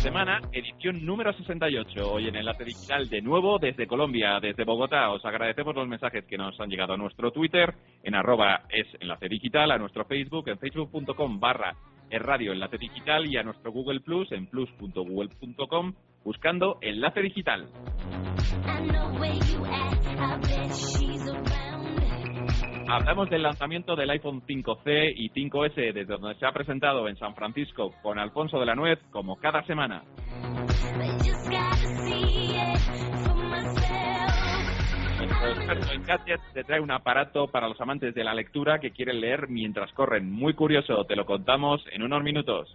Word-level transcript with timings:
Semana, 0.00 0.40
edición 0.52 1.04
número 1.04 1.30
68. 1.34 2.10
Hoy 2.10 2.28
en 2.28 2.36
Enlace 2.36 2.64
Digital 2.64 3.08
de 3.10 3.20
nuevo 3.20 3.58
desde 3.58 3.86
Colombia, 3.86 4.40
desde 4.40 4.64
Bogotá. 4.64 5.10
Os 5.10 5.22
agradecemos 5.26 5.74
los 5.74 5.86
mensajes 5.86 6.24
que 6.24 6.38
nos 6.38 6.58
han 6.58 6.70
llegado 6.70 6.94
a 6.94 6.96
nuestro 6.96 7.30
Twitter, 7.32 7.74
en 8.02 8.14
arroba 8.14 8.62
es 8.70 8.86
Enlace 8.98 9.28
Digital, 9.28 9.70
a 9.70 9.78
nuestro 9.78 10.06
Facebook, 10.06 10.48
en 10.48 10.58
facebook.com 10.58 11.38
barra 11.38 11.76
es 12.08 12.20
radio 12.22 12.52
Enlace 12.52 12.78
Digital 12.78 13.26
y 13.26 13.36
a 13.36 13.42
nuestro 13.42 13.72
Google 13.72 14.00
Plus 14.00 14.32
en 14.32 14.46
plus.google.com 14.46 15.94
buscando 16.24 16.78
Enlace 16.80 17.20
Digital. 17.20 17.68
Hablamos 22.90 23.30
del 23.30 23.44
lanzamiento 23.44 23.94
del 23.94 24.10
iPhone 24.10 24.42
5C 24.44 25.12
y 25.14 25.30
5S 25.30 25.92
desde 25.92 26.04
donde 26.06 26.34
se 26.34 26.44
ha 26.44 26.50
presentado 26.50 27.08
en 27.08 27.16
San 27.16 27.36
Francisco 27.36 27.94
con 28.02 28.18
Alfonso 28.18 28.58
de 28.58 28.66
la 28.66 28.74
Nuez 28.74 28.98
como 29.12 29.36
cada 29.36 29.62
semana. 29.64 30.02
Nuestro 35.18 35.48
experto 35.50 35.92
en 35.92 36.02
gadgets 36.02 36.52
te 36.52 36.64
trae 36.64 36.80
un 36.80 36.90
aparato 36.90 37.46
para 37.46 37.68
los 37.68 37.80
amantes 37.80 38.12
de 38.12 38.24
la 38.24 38.34
lectura 38.34 38.80
que 38.80 38.90
quieren 38.90 39.20
leer 39.20 39.48
mientras 39.48 39.92
corren. 39.92 40.28
Muy 40.28 40.54
curioso, 40.54 41.04
te 41.04 41.14
lo 41.14 41.24
contamos 41.24 41.84
en 41.92 42.02
unos 42.02 42.24
minutos. 42.24 42.74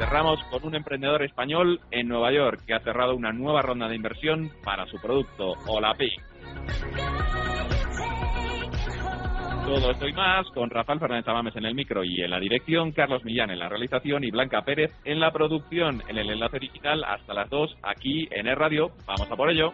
Cerramos 0.00 0.42
con 0.44 0.64
un 0.64 0.74
emprendedor 0.74 1.22
español 1.22 1.78
en 1.90 2.08
Nueva 2.08 2.32
York 2.32 2.62
que 2.66 2.72
ha 2.72 2.80
cerrado 2.80 3.14
una 3.14 3.32
nueva 3.32 3.60
ronda 3.60 3.86
de 3.86 3.96
inversión 3.96 4.50
para 4.64 4.86
su 4.86 4.96
producto 4.98 5.52
Olapi. 5.66 6.10
Todo 9.66 9.90
esto 9.90 10.08
y 10.08 10.12
más 10.14 10.46
con 10.54 10.70
Rafael 10.70 11.00
Fernández 11.00 11.28
Amames 11.28 11.54
en 11.54 11.66
el 11.66 11.74
micro 11.74 12.02
y 12.02 12.22
en 12.22 12.30
la 12.30 12.40
dirección, 12.40 12.92
Carlos 12.92 13.26
Millán 13.26 13.50
en 13.50 13.58
la 13.58 13.68
realización 13.68 14.24
y 14.24 14.30
Blanca 14.30 14.62
Pérez 14.62 14.90
en 15.04 15.20
la 15.20 15.32
producción, 15.32 16.02
en 16.08 16.16
el 16.16 16.30
enlace 16.30 16.58
digital 16.58 17.04
hasta 17.04 17.34
las 17.34 17.50
2 17.50 17.76
aquí 17.82 18.26
en 18.30 18.46
el 18.46 18.56
radio. 18.56 18.92
Vamos 19.06 19.30
a 19.30 19.36
por 19.36 19.50
ello. 19.50 19.70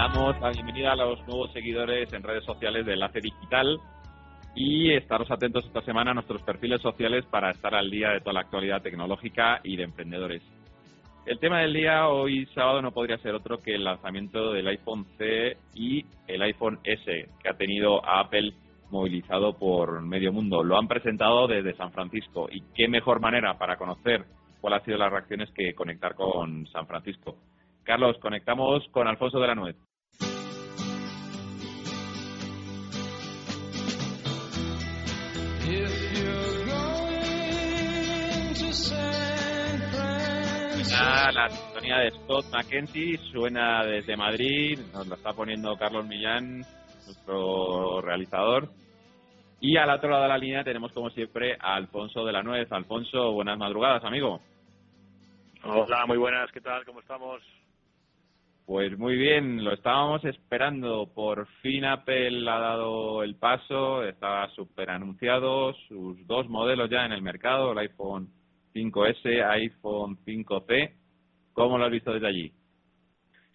Damos 0.00 0.40
la 0.40 0.48
bienvenida 0.48 0.92
a 0.92 0.96
los 0.96 1.20
nuevos 1.28 1.52
seguidores 1.52 2.10
en 2.14 2.22
redes 2.22 2.42
sociales 2.46 2.86
de 2.86 2.94
Enlace 2.94 3.20
Digital 3.20 3.78
y 4.54 4.94
estaros 4.94 5.30
atentos 5.30 5.66
esta 5.66 5.82
semana 5.82 6.12
a 6.12 6.14
nuestros 6.14 6.40
perfiles 6.40 6.80
sociales 6.80 7.26
para 7.26 7.50
estar 7.50 7.74
al 7.74 7.90
día 7.90 8.08
de 8.08 8.20
toda 8.20 8.32
la 8.32 8.40
actualidad 8.40 8.80
tecnológica 8.80 9.60
y 9.62 9.76
de 9.76 9.82
emprendedores. 9.82 10.42
El 11.26 11.38
tema 11.38 11.60
del 11.60 11.74
día 11.74 12.08
hoy 12.08 12.46
sábado 12.54 12.80
no 12.80 12.92
podría 12.92 13.18
ser 13.18 13.34
otro 13.34 13.58
que 13.60 13.74
el 13.74 13.84
lanzamiento 13.84 14.54
del 14.54 14.68
iPhone 14.68 15.04
C 15.18 15.58
y 15.74 16.06
el 16.26 16.40
iPhone 16.40 16.78
S 16.82 17.28
que 17.38 17.48
ha 17.50 17.58
tenido 17.58 18.02
a 18.02 18.20
Apple 18.20 18.54
movilizado 18.88 19.52
por 19.58 20.00
medio 20.00 20.32
mundo. 20.32 20.64
Lo 20.64 20.78
han 20.78 20.88
presentado 20.88 21.46
desde 21.46 21.76
San 21.76 21.92
Francisco 21.92 22.48
y 22.50 22.62
qué 22.74 22.88
mejor 22.88 23.20
manera 23.20 23.58
para 23.58 23.76
conocer 23.76 24.24
cuáles 24.62 24.78
han 24.78 24.84
sido 24.86 24.96
las 24.96 25.12
reacciones 25.12 25.50
que 25.50 25.74
conectar 25.74 26.14
con 26.14 26.66
San 26.68 26.86
Francisco. 26.86 27.36
Carlos, 27.84 28.16
conectamos 28.18 28.88
con 28.92 29.06
Alfonso 29.06 29.38
de 29.40 29.46
la 29.46 29.54
Nuez. 29.54 29.76
Suena 40.82 41.32
la 41.32 41.48
sintonía 41.48 41.98
de 41.98 42.10
Scott 42.10 42.46
McKenzie, 42.52 43.18
suena 43.30 43.84
desde 43.84 44.16
Madrid, 44.16 44.78
nos 44.92 45.06
lo 45.06 45.14
está 45.14 45.32
poniendo 45.32 45.76
Carlos 45.76 46.06
Millán, 46.06 46.64
nuestro 47.06 48.00
realizador. 48.00 48.68
Y 49.60 49.76
al 49.76 49.90
otro 49.90 50.10
lado 50.10 50.22
de 50.22 50.28
la 50.28 50.38
línea 50.38 50.64
tenemos 50.64 50.90
como 50.92 51.10
siempre 51.10 51.56
a 51.60 51.74
Alfonso 51.74 52.24
de 52.24 52.32
la 52.32 52.42
Nuez. 52.42 52.72
Alfonso, 52.72 53.32
buenas 53.32 53.58
madrugadas, 53.58 54.02
amigo. 54.04 54.40
Hola, 55.62 56.06
muy 56.06 56.16
buenas, 56.16 56.50
¿qué 56.50 56.60
tal? 56.60 56.84
¿Cómo 56.84 57.00
estamos? 57.00 57.42
Pues 58.70 58.96
muy 58.96 59.16
bien, 59.16 59.64
lo 59.64 59.72
estábamos 59.72 60.24
esperando. 60.24 61.10
Por 61.12 61.48
fin 61.60 61.84
Apple 61.84 62.48
ha 62.48 62.60
dado 62.60 63.24
el 63.24 63.34
paso, 63.34 64.04
está 64.04 64.48
súper 64.50 64.90
anunciado, 64.90 65.74
sus 65.88 66.24
dos 66.28 66.48
modelos 66.48 66.88
ya 66.88 67.04
en 67.04 67.10
el 67.10 67.20
mercado, 67.20 67.72
el 67.72 67.78
iPhone 67.78 68.28
5S, 68.72 69.44
iPhone 69.50 70.18
5C. 70.24 70.92
¿Cómo 71.52 71.78
lo 71.78 71.86
has 71.86 71.90
visto 71.90 72.12
desde 72.12 72.28
allí? 72.28 72.52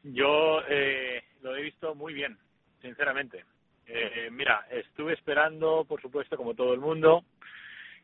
Yo 0.04 0.60
eh, 0.68 1.24
lo 1.42 1.56
he 1.56 1.62
visto 1.62 1.96
muy 1.96 2.14
bien, 2.14 2.38
sinceramente. 2.82 3.46
Eh, 3.88 4.28
mira, 4.34 4.66
estuve 4.70 5.14
esperando, 5.14 5.86
por 5.86 6.02
supuesto, 6.02 6.36
como 6.36 6.56
todo 6.56 6.74
el 6.74 6.82
mundo, 6.82 7.24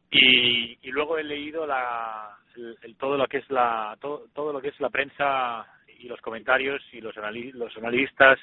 y, 0.09 0.77
y 0.81 0.91
luego 0.91 1.17
he 1.17 1.25
leído 1.25 1.67
la, 1.67 2.37
el- 2.83 2.95
todo 2.95 3.17
lo 3.17 3.27
que 3.27 3.39
es 3.39 3.49
la 3.49 3.97
todo, 3.99 4.27
todo 4.33 4.53
lo 4.53 4.61
que 4.61 4.69
es 4.69 4.79
la 4.79 4.89
prensa 4.89 5.65
y 6.01 6.07
los 6.07 6.21
comentarios 6.21 6.81
y 6.91 7.01
los, 7.01 7.15
anali- 7.15 7.53
los 7.53 7.75
analistas 7.77 8.39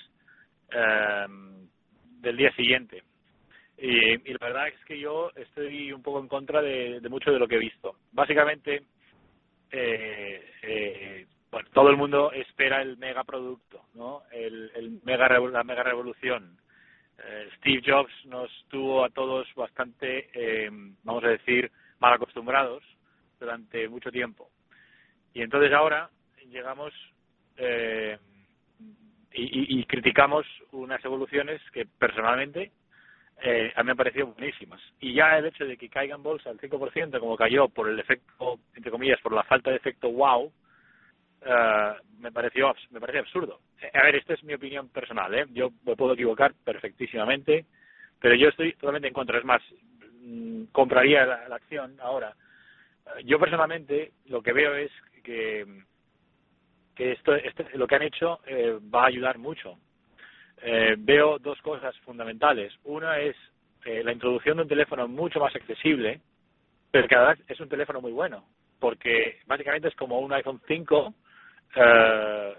eh, 0.70 1.26
del 2.20 2.36
día 2.36 2.52
siguiente. 2.54 3.02
Y, 3.76 4.14
y 4.30 4.32
la 4.32 4.46
verdad 4.48 4.68
es 4.68 4.84
que 4.84 4.98
yo 4.98 5.30
estoy 5.36 5.92
un 5.92 6.02
poco 6.02 6.20
en 6.20 6.28
contra 6.28 6.60
de, 6.60 7.00
mucho 7.08 7.30
de 7.30 7.38
lo 7.38 7.46
que 7.46 7.56
he 7.56 7.60
visto. 7.60 7.96
Básicamente, 8.12 8.82
eh, 9.70 10.50
eh, 10.62 11.26
bueno, 11.50 11.68
todo 11.72 11.90
el 11.90 11.96
mundo 11.96 12.32
espera 12.32 12.82
el 12.82 12.96
megaproducto, 12.98 13.86
¿no? 13.94 14.22
El, 14.32 14.70
el 14.74 15.00
mega 15.04 15.28
la 15.28 15.64
mega 15.64 15.82
revolución. 15.82 16.58
Eh, 17.24 17.48
Steve 17.56 17.82
Jobs 17.84 18.12
nos 18.26 18.50
tuvo 18.68 19.04
a 19.04 19.10
todos 19.10 19.46
bastante, 19.54 20.28
eh, 20.32 20.70
vamos 21.04 21.24
a 21.24 21.28
decir, 21.28 21.70
mal 22.00 22.12
acostumbrados 22.12 22.82
durante 23.40 23.88
mucho 23.88 24.10
tiempo. 24.10 24.50
Y 25.34 25.42
entonces 25.42 25.72
ahora 25.72 26.10
llegamos 26.50 26.92
eh, 27.58 28.18
y, 29.32 29.78
y- 29.80 29.80
criticamos 29.84 30.46
unas 30.72 31.04
evoluciones 31.04 31.60
que 31.72 31.86
personalmente 31.86 32.72
eh, 33.42 33.72
a 33.76 33.82
mí 33.82 33.86
me 33.86 33.90
han 33.92 33.96
parecido 33.96 34.28
buenísimas. 34.28 34.80
Y 35.00 35.14
ya 35.14 35.38
el 35.38 35.46
hecho 35.46 35.64
de 35.64 35.76
que 35.76 35.88
caiga 35.88 36.14
en 36.16 36.22
bolsa 36.22 36.50
el 36.50 36.58
5% 36.60 37.20
como 37.20 37.36
cayó 37.36 37.68
por 37.68 37.88
el 37.88 37.98
efecto, 38.00 38.58
entre 38.74 38.90
comillas, 38.90 39.20
por 39.20 39.32
la 39.32 39.44
falta 39.44 39.70
de 39.70 39.76
efecto 39.76 40.10
wow, 40.10 40.52
eh, 41.42 41.92
me 42.20 42.32
pareció 42.32 42.74
me 42.90 43.00
parece 43.00 43.20
absurdo. 43.20 43.60
Eh, 43.80 43.90
A 43.94 44.02
ver, 44.04 44.16
esta 44.16 44.34
es 44.34 44.42
mi 44.44 44.54
opinión 44.54 44.88
personal, 44.88 45.34
¿eh? 45.34 45.46
Yo 45.50 45.70
me 45.84 45.96
puedo 45.96 46.14
equivocar 46.14 46.54
perfectísimamente, 46.64 47.66
pero 48.20 48.34
yo 48.34 48.48
estoy 48.48 48.72
totalmente 48.74 49.08
en 49.08 49.14
contra. 49.14 49.38
Es 49.38 49.44
más, 49.44 49.62
mm, 50.22 50.64
compraría 50.72 51.24
la, 51.26 51.48
la 51.48 51.56
acción 51.56 51.96
ahora. 52.00 52.34
Eh, 53.18 53.24
Yo 53.24 53.38
personalmente 53.38 54.12
lo 54.26 54.42
que 54.42 54.52
veo 54.52 54.74
es 54.74 54.90
que 55.22 55.84
que 56.98 57.12
esto, 57.12 57.34
este- 57.36 57.78
lo 57.78 57.86
que 57.86 57.94
han 57.94 58.02
hecho 58.02 58.40
eh, 58.46 58.76
va 58.92 59.04
a 59.04 59.06
ayudar 59.06 59.38
mucho. 59.38 59.78
Eh, 60.60 60.96
veo 60.98 61.38
dos 61.38 61.60
cosas 61.62 61.96
fundamentales. 62.00 62.74
Una 62.84 63.20
es 63.20 63.36
eh, 63.84 64.02
la 64.04 64.12
introducción 64.12 64.56
de 64.56 64.64
un 64.64 64.68
teléfono 64.68 65.06
mucho 65.06 65.38
más 65.38 65.54
accesible, 65.54 66.20
pero 66.90 67.06
que 67.06 67.14
además 67.14 67.38
es 67.46 67.60
un 67.60 67.68
teléfono 67.68 68.00
muy 68.00 68.10
bueno, 68.10 68.44
porque 68.80 69.38
básicamente 69.46 69.86
es 69.88 69.94
como 69.94 70.18
un 70.18 70.32
iPhone 70.32 70.60
5, 70.66 71.14
eh, 71.76 72.54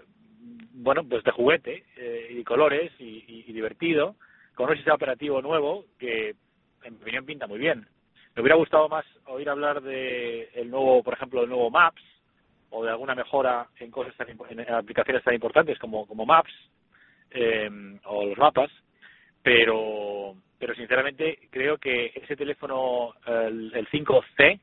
bueno, 0.72 1.04
pues 1.06 1.22
de 1.22 1.32
juguete 1.32 1.84
eh, 1.98 2.28
y 2.30 2.42
colores 2.42 2.90
y, 2.98 3.22
y- 3.28 3.44
y 3.46 3.52
divertido, 3.52 4.16
con 4.54 4.70
un 4.70 4.76
sistema 4.76 4.94
operativo 4.96 5.42
nuevo 5.42 5.84
que, 5.98 6.34
en 6.84 6.94
mi 6.94 7.02
opinión, 7.02 7.26
pinta 7.26 7.46
muy 7.46 7.58
bien. 7.58 7.86
Me 8.34 8.40
hubiera 8.40 8.56
gustado 8.56 8.88
más 8.88 9.04
oír 9.26 9.50
hablar 9.50 9.82
de 9.82 10.48
el 10.54 10.70
nuevo, 10.70 11.02
por 11.02 11.12
ejemplo, 11.12 11.42
el 11.42 11.48
nuevo 11.50 11.70
Maps 11.70 12.02
o 12.70 12.84
de 12.84 12.90
alguna 12.90 13.14
mejora 13.14 13.68
en 13.78 13.90
cosas 13.90 14.14
tan 14.16 14.28
en 14.28 14.74
aplicaciones 14.74 15.22
tan 15.24 15.34
importantes 15.34 15.78
como 15.78 16.06
Maps 16.26 16.52
eh, 17.30 17.68
o 18.04 18.26
los 18.26 18.38
mapas, 18.38 18.70
pero 19.42 20.34
pero 20.60 20.74
sinceramente 20.74 21.38
creo 21.50 21.78
que 21.78 22.12
ese 22.14 22.36
teléfono, 22.36 23.14
el, 23.26 23.88
5C, 23.90 24.60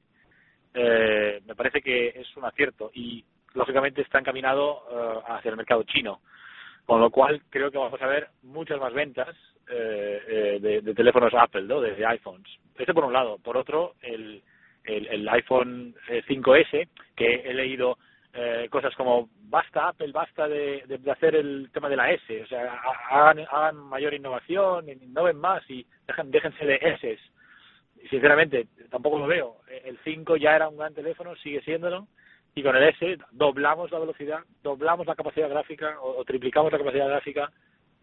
eh, 0.76 1.42
me 1.44 1.56
parece 1.56 1.82
que 1.82 2.10
es 2.10 2.38
un 2.38 2.46
acierto 2.46 2.92
y 2.94 3.26
lógicamente 3.56 4.04
está 4.04 4.20
encaminado 4.20 4.84
eh, 4.92 5.20
hacia 5.28 5.50
el 5.50 5.58
mercado 5.58 5.82
chino, 5.84 6.22
con 6.86 7.02
lo 7.02 7.10
cual 7.10 7.42
creo 7.50 7.72
que 7.72 7.80
vamos 7.80 8.00
a 8.00 8.06
ver 8.06 8.28
muchas 8.44 8.80
más 8.80 8.94
ventas 8.94 9.36
eh, 9.68 10.60
de, 10.62 10.94
teléfonos 10.94 11.34
Apple, 11.34 11.64
¿no? 11.64 11.82
de, 11.82 12.06
iPhones. 12.06 12.48
Este 12.78 12.94
por 12.94 13.06
un 13.06 13.14
lado. 13.14 13.40
Por 13.40 13.58
otro, 13.58 13.96
el, 14.04 14.44
el, 14.84 15.08
el 15.08 15.30
iPhone 15.30 15.96
5S, 16.08 16.88
que 17.16 17.36
he 17.46 17.54
leído 17.54 17.98
eh, 18.34 18.68
cosas 18.70 18.94
como 18.96 19.30
basta 19.50 19.88
Apple, 19.88 20.12
basta 20.12 20.48
de, 20.48 20.84
de, 20.86 21.12
hacer 21.12 21.36
el 21.36 21.70
tema 21.74 21.90
de 21.90 21.96
la 21.96 22.12
S, 22.12 22.44
o 22.44 22.48
sea, 22.48 22.80
hagan, 23.10 23.40
hagan 23.50 23.78
mayor 23.78 24.14
innovación, 24.14 24.88
innoven 24.90 25.38
más 25.38 25.68
y 25.70 25.86
dejen, 26.06 26.30
déjense 26.30 26.66
de 26.66 26.76
S. 26.76 27.20
Sinceramente, 28.10 28.68
tampoco 28.92 29.18
lo 29.18 29.26
veo. 29.26 29.58
El 29.84 29.98
5 30.04 30.38
ya 30.38 30.56
era 30.56 30.70
un 30.70 30.78
gran 30.78 30.94
teléfono, 30.94 31.36
sigue 31.38 31.62
siéndolo, 31.62 32.08
y 32.54 32.62
con 32.62 32.76
el 32.76 32.84
S 32.90 33.18
doblamos 33.32 33.92
la 33.92 34.00
velocidad, 34.00 34.40
doblamos 34.62 35.08
la 35.08 35.16
capacidad 35.16 35.50
gráfica 35.50 36.00
o, 36.02 36.24
triplicamos 36.24 36.72
la 36.72 36.78
capacidad 36.78 37.08
gráfica, 37.08 37.52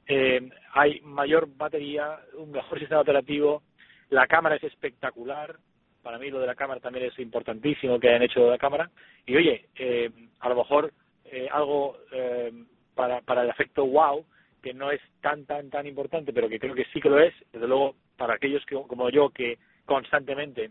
eh, 0.06 0.50
hay 0.72 1.00
mayor 1.02 1.48
batería, 1.56 2.18
un 2.36 2.50
mejor 2.50 2.78
sistema 2.78 3.02
operativo, 3.02 3.62
la 4.10 4.26
cámara 4.26 4.56
es 4.56 4.64
espectacular, 4.64 5.56
para 6.04 6.18
mí 6.18 6.30
lo 6.30 6.38
de 6.38 6.46
la 6.46 6.54
cámara 6.54 6.80
también 6.80 7.06
es 7.06 7.18
importantísimo 7.18 7.98
que 7.98 8.10
hayan 8.10 8.22
hecho 8.22 8.48
la 8.48 8.58
cámara. 8.58 8.90
Y 9.26 9.34
oye, 9.34 9.64
eh, 9.74 10.10
a 10.38 10.48
lo 10.50 10.56
mejor 10.56 10.92
eh, 11.24 11.48
algo 11.50 11.96
eh, 12.12 12.52
para, 12.94 13.22
para 13.22 13.42
el 13.42 13.48
efecto 13.48 13.86
wow, 13.86 14.24
que 14.62 14.74
no 14.74 14.90
es 14.90 15.00
tan, 15.22 15.46
tan, 15.46 15.70
tan 15.70 15.86
importante, 15.86 16.32
pero 16.32 16.48
que 16.48 16.60
creo 16.60 16.74
que 16.74 16.84
sí 16.92 17.00
que 17.00 17.08
lo 17.08 17.18
es, 17.18 17.34
desde 17.52 17.66
luego 17.66 17.96
para 18.18 18.34
aquellos 18.34 18.64
que, 18.66 18.74
como 18.74 19.08
yo 19.10 19.30
que 19.30 19.58
constantemente 19.84 20.70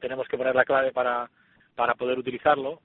tenemos 0.00 0.28
que 0.28 0.38
poner 0.38 0.54
la 0.54 0.64
clave 0.64 0.92
para, 0.92 1.28
para 1.74 1.94
poder 1.94 2.16
utilizarlo 2.16 2.80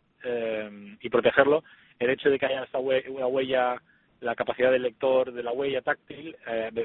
y 0.99 1.09
protegerlo, 1.09 1.63
el 1.99 2.09
hecho 2.09 2.29
de 2.29 2.39
que 2.39 2.47
haya 2.47 2.63
esta 2.63 2.79
una 2.79 3.27
huella, 3.27 3.79
la 4.21 4.35
capacidad 4.35 4.71
del 4.71 4.81
lector 4.81 5.31
de 5.31 5.44
la 5.44 5.51
huella 5.51 5.81
táctil, 5.81 6.35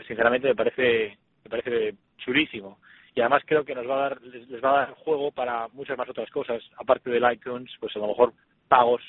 sinceramente 0.06 0.49
me 0.49 0.55
parece, 0.55 1.17
me 1.44 1.50
parece 1.50 1.94
chulísimo 2.19 2.79
y 3.14 3.20
además 3.20 3.43
creo 3.47 3.64
que 3.64 3.75
nos 3.75 3.88
va 3.88 3.94
a 3.94 4.09
dar 4.09 4.23
les, 4.23 4.64
va 4.64 4.70
a 4.70 4.87
dar 4.87 4.94
juego 4.94 5.31
para 5.31 5.69
muchas 5.69 5.99
más 5.99 6.09
otras 6.09 6.31
cosas 6.31 6.62
aparte 6.76 7.11
del 7.11 7.31
iTunes 7.32 7.70
pues 7.79 7.94
a 7.97 7.99
lo 7.99 8.09
mejor 8.09 8.32
pagos 8.69 9.03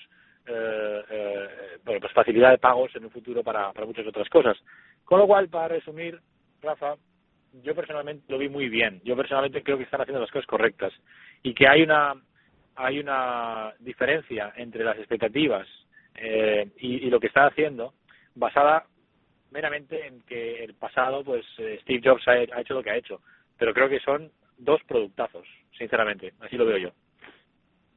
eh, 0.46 1.04
eh, 1.10 1.48
bueno 1.86 2.02
pues 2.02 2.12
facilidad 2.12 2.52
de 2.52 2.58
pagos 2.58 2.94
en 2.96 3.06
un 3.06 3.12
futuro 3.12 3.44
para, 3.44 3.72
para 3.72 3.88
muchas 3.88 4.06
otras 4.08 4.28
cosas. 4.30 4.58
Con 5.06 5.20
lo 5.20 5.28
cual 5.28 5.50
para 5.50 5.70
resumir 5.70 6.20
Rafa 6.62 6.96
yo 7.62 7.76
personalmente 7.76 8.26
lo 8.30 8.40
vi 8.40 8.50
muy 8.50 8.68
bien. 8.68 9.00
Yo 9.04 9.16
personalmente 9.16 9.62
creo 9.62 9.78
que 9.78 9.84
están 9.84 10.02
haciendo 10.02 10.22
las 10.22 10.32
cosas 10.32 10.48
correctas. 10.48 10.92
Y 11.44 11.54
que 11.54 11.68
hay 11.68 11.84
una 11.84 12.16
hay 12.76 13.00
una 13.00 13.74
diferencia 13.80 14.52
entre 14.56 14.84
las 14.84 14.98
expectativas 14.98 15.68
eh, 16.16 16.72
y, 16.78 17.10
lo 17.10 17.20
que 17.20 17.28
está 17.28 17.46
haciendo 17.46 17.94
basada 18.34 18.86
meramente 19.52 20.08
en 20.08 20.22
que 20.24 20.64
el 20.64 20.74
pasado 20.74 21.24
pues 21.24 21.46
eh, 21.60 21.78
Steve 21.84 22.02
Jobs 22.04 22.28
ha 22.28 22.60
hecho 22.60 22.74
lo 22.74 22.82
que 22.82 22.90
ha 22.90 22.96
hecho 22.96 23.22
pero 23.58 23.74
creo 23.74 23.90
que 23.90 24.00
son 24.00 24.32
dos 24.58 24.82
productazos, 24.88 25.46
sinceramente, 25.78 26.34
así 26.40 26.58
lo 26.58 26.66
veo 26.66 26.78
yo. 26.78 26.90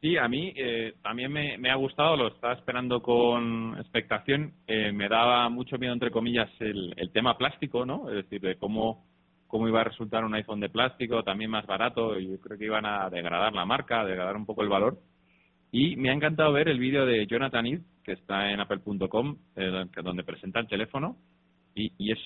Sí, 0.00 0.16
a 0.16 0.28
mí 0.28 0.52
eh, 0.54 0.94
también 1.02 1.32
me, 1.32 1.56
me, 1.56 1.70
ha 1.70 1.74
gustado, 1.74 2.16
lo 2.16 2.28
estaba 2.28 2.52
esperando 2.52 3.02
con 3.02 3.76
expectación. 3.78 4.52
Eh, 4.66 4.92
me 4.92 5.08
daba 5.08 5.48
mucho 5.48 5.78
miedo, 5.78 5.94
entre 5.94 6.10
comillas, 6.10 6.50
el, 6.60 6.92
el 6.96 7.10
tema 7.10 7.38
plástico, 7.38 7.86
¿no? 7.86 8.08
Es 8.10 8.16
decir, 8.16 8.40
de 8.42 8.56
cómo, 8.56 9.06
cómo 9.46 9.66
iba 9.68 9.80
a 9.80 9.84
resultar 9.84 10.24
un 10.24 10.34
iPhone 10.34 10.60
de 10.60 10.68
plástico, 10.68 11.22
también 11.22 11.50
más 11.50 11.66
barato, 11.66 12.18
yo 12.18 12.38
creo 12.40 12.58
que 12.58 12.66
iban 12.66 12.84
a 12.84 13.08
degradar 13.08 13.54
la 13.54 13.64
marca, 13.64 14.04
degradar 14.04 14.36
un 14.36 14.44
poco 14.44 14.62
el 14.62 14.68
valor. 14.68 14.98
Y 15.72 15.96
me 15.96 16.10
ha 16.10 16.14
encantado 16.14 16.52
ver 16.52 16.68
el 16.68 16.78
vídeo 16.78 17.06
de 17.06 17.26
Jonathan 17.26 17.66
Eve, 17.66 17.82
que 18.04 18.12
está 18.12 18.52
en 18.52 18.60
apple.com, 18.60 19.36
eh, 19.56 19.86
donde 20.02 20.24
presenta 20.24 20.60
el 20.60 20.68
teléfono, 20.68 21.16
y 21.74 22.10
es 22.10 22.18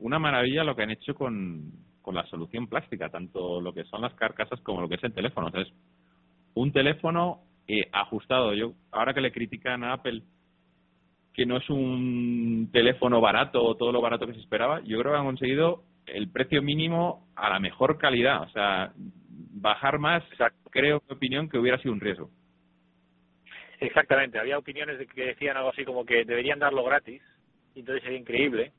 una 0.00 0.18
maravilla 0.18 0.64
lo 0.64 0.74
que 0.74 0.82
han 0.82 0.90
hecho 0.90 1.14
con, 1.14 1.70
con 2.08 2.14
la 2.14 2.24
solución 2.24 2.68
plástica, 2.68 3.10
tanto 3.10 3.60
lo 3.60 3.74
que 3.74 3.84
son 3.84 4.00
las 4.00 4.14
carcasas 4.14 4.58
como 4.62 4.80
lo 4.80 4.88
que 4.88 4.94
es 4.94 5.04
el 5.04 5.12
teléfono. 5.12 5.48
Entonces, 5.48 5.74
un 6.54 6.72
teléfono 6.72 7.42
eh, 7.66 7.86
ajustado. 7.92 8.54
Yo 8.54 8.72
ahora 8.92 9.12
que 9.12 9.20
le 9.20 9.30
critican 9.30 9.84
a 9.84 9.92
Apple 9.92 10.22
que 11.34 11.44
no 11.44 11.58
es 11.58 11.68
un 11.68 12.70
teléfono 12.72 13.20
barato 13.20 13.62
o 13.62 13.76
todo 13.76 13.92
lo 13.92 14.00
barato 14.00 14.26
que 14.26 14.32
se 14.32 14.40
esperaba, 14.40 14.80
yo 14.84 14.98
creo 14.98 15.12
que 15.12 15.18
han 15.18 15.26
conseguido 15.26 15.82
el 16.06 16.30
precio 16.30 16.62
mínimo 16.62 17.28
a 17.36 17.50
la 17.50 17.60
mejor 17.60 17.98
calidad. 17.98 18.40
O 18.40 18.48
sea, 18.52 18.90
bajar 18.96 19.98
más, 19.98 20.22
creo, 20.70 21.02
mi 21.10 21.14
opinión, 21.14 21.46
que 21.46 21.58
hubiera 21.58 21.76
sido 21.76 21.92
un 21.92 22.00
riesgo. 22.00 22.30
Exactamente. 23.80 24.38
Había 24.38 24.56
opiniones 24.56 24.98
de 24.98 25.06
que 25.06 25.26
decían 25.26 25.58
algo 25.58 25.72
así 25.72 25.84
como 25.84 26.06
que 26.06 26.24
deberían 26.24 26.58
darlo 26.58 26.82
gratis, 26.84 27.20
y 27.74 27.80
entonces 27.80 28.02
sería 28.02 28.18
increíble. 28.18 28.72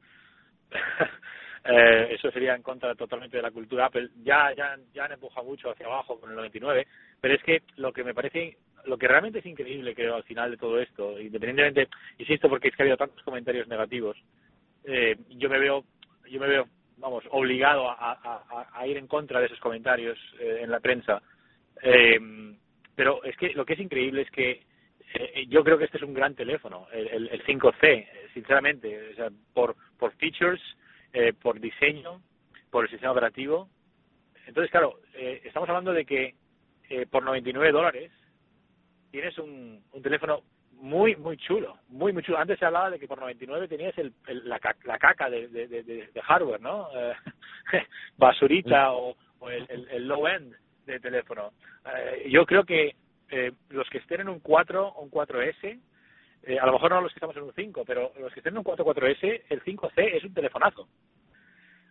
eh, 1.66 2.08
eso 2.12 2.32
sería 2.32 2.56
en 2.56 2.62
contra 2.62 2.96
totalmente 2.96 3.38
de 3.38 3.44
la 3.44 3.52
cultura 3.52 3.88
Apple. 3.88 4.10
Ya, 4.24 4.54
ya, 4.56 4.78
ya 4.94 5.06
han 5.06 5.12
empujado 5.12 5.46
mucho 5.46 5.70
hacia 5.70 5.86
abajo 5.86 6.20
con 6.20 6.30
el 6.30 6.36
99, 6.36 6.88
pero 7.20 7.34
es 7.34 7.44
que 7.44 7.64
lo 7.78 7.92
que 7.92 8.04
me 8.04 8.14
parece, 8.14 8.58
lo 8.86 8.98
que 8.98 9.08
realmente 9.08 9.40
es 9.40 9.46
increíble, 9.46 9.96
creo, 9.96 10.16
al 10.16 10.24
final 10.24 10.52
de 10.52 10.58
todo 10.58 10.80
esto, 10.80 11.20
independientemente, 11.20 11.88
insisto, 12.18 12.50
porque 12.50 12.70
es 12.70 12.76
que 12.76 12.84
ha 12.84 12.86
habido 12.86 12.98
tantos 12.98 13.24
comentarios 13.24 13.68
negativos, 13.68 14.18
eh, 14.86 15.18
yo 15.30 15.50
me 15.50 15.60
veo, 15.60 15.84
yo 16.30 16.40
me 16.40 16.48
veo, 16.48 16.68
vamos, 16.98 17.24
obligado 17.32 17.90
a, 17.90 18.70
a, 18.74 18.88
ir 18.88 18.98
en 18.98 19.08
contra 19.08 19.40
de 19.40 19.48
esos 19.48 19.60
comentarios 19.60 20.18
eh, 20.40 20.60
en 20.62 20.72
la 20.72 20.80
prensa. 20.80 21.22
Eh, 21.82 22.20
pero 22.96 23.24
es 23.24 23.38
que 23.38 23.54
lo 23.54 23.66
que 23.66 23.74
es 23.74 23.80
increíble 23.80 24.24
es 24.24 24.32
que 24.32 24.62
eh, 25.14 25.46
yo 25.48 25.64
creo 25.64 25.78
que 25.78 25.86
este 25.86 25.98
es 25.98 26.04
un 26.04 26.14
gran 26.14 26.36
teléfono, 26.36 26.88
el, 26.92 27.08
el, 27.08 27.28
el 27.30 27.46
5C, 27.46 28.08
sinceramente, 28.34 29.12
o 29.12 29.16
sea, 29.16 29.30
por, 29.54 29.76
por 29.98 30.12
features, 30.18 30.62
eh, 31.14 31.34
por 31.34 31.60
diseño, 31.60 32.22
por 32.70 32.86
el 32.86 32.92
sistema 32.92 33.12
operativo. 33.12 33.70
Entonces, 34.46 34.72
claro, 34.72 35.00
eh, 35.14 35.42
estamos 35.44 35.70
hablando 35.70 35.94
de 35.94 36.06
que 36.06 36.36
eh, 36.90 37.06
por 37.06 37.24
99 37.24 37.72
dólares 37.72 38.12
tienes 39.12 39.38
un, 39.38 39.84
un 39.92 40.02
teléfono 40.02 40.44
muy, 40.82 41.16
muy 41.16 41.38
chulo, 41.38 41.78
muy, 41.90 42.14
muy 42.14 42.24
chulo. 42.24 42.38
Antes 42.38 42.60
se 42.60 42.66
hablaba 42.66 42.90
de 42.90 43.00
que 43.00 43.08
por 43.08 43.20
99 43.20 43.68
tenías 43.68 43.98
el, 43.98 44.14
la, 44.28 44.60
la, 44.86 44.98
caca 44.98 45.30
de, 45.30 45.48
de, 45.48 46.22
hardware, 46.22 46.62
¿no? 46.62 46.90
Eh, 46.96 47.14
basurita 48.18 48.94
o, 48.94 49.16
el, 49.50 49.88
el, 49.92 50.08
low 50.08 50.28
end 50.28 50.56
de 50.86 51.00
teléfono. 51.00 51.52
Eh, 51.86 52.30
yo 52.30 52.46
creo 52.46 52.64
que 52.64 52.96
eh, 53.30 53.52
los 53.70 53.90
que 53.90 54.00
estén 54.00 54.22
en 54.22 54.30
un 54.30 54.40
4 54.40 54.88
o 54.88 55.02
un 55.02 55.12
4S 55.12 55.80
eh, 56.44 56.58
a 56.60 56.66
lo 56.66 56.74
mejor 56.74 56.92
no 56.92 57.02
los 57.02 57.12
que 57.12 57.18
estamos 57.18 57.36
en 57.38 57.44
un 57.44 57.54
5, 57.54 57.84
pero 57.86 58.12
los 58.20 58.34
que 58.34 58.40
estén 58.40 58.54
en 58.54 58.60
un 58.60 58.64
4.4S, 58.64 59.44
el 59.50 59.64
5C 59.64 59.92
es 60.16 60.24
un 60.24 60.34
telefonazo. 60.34 60.88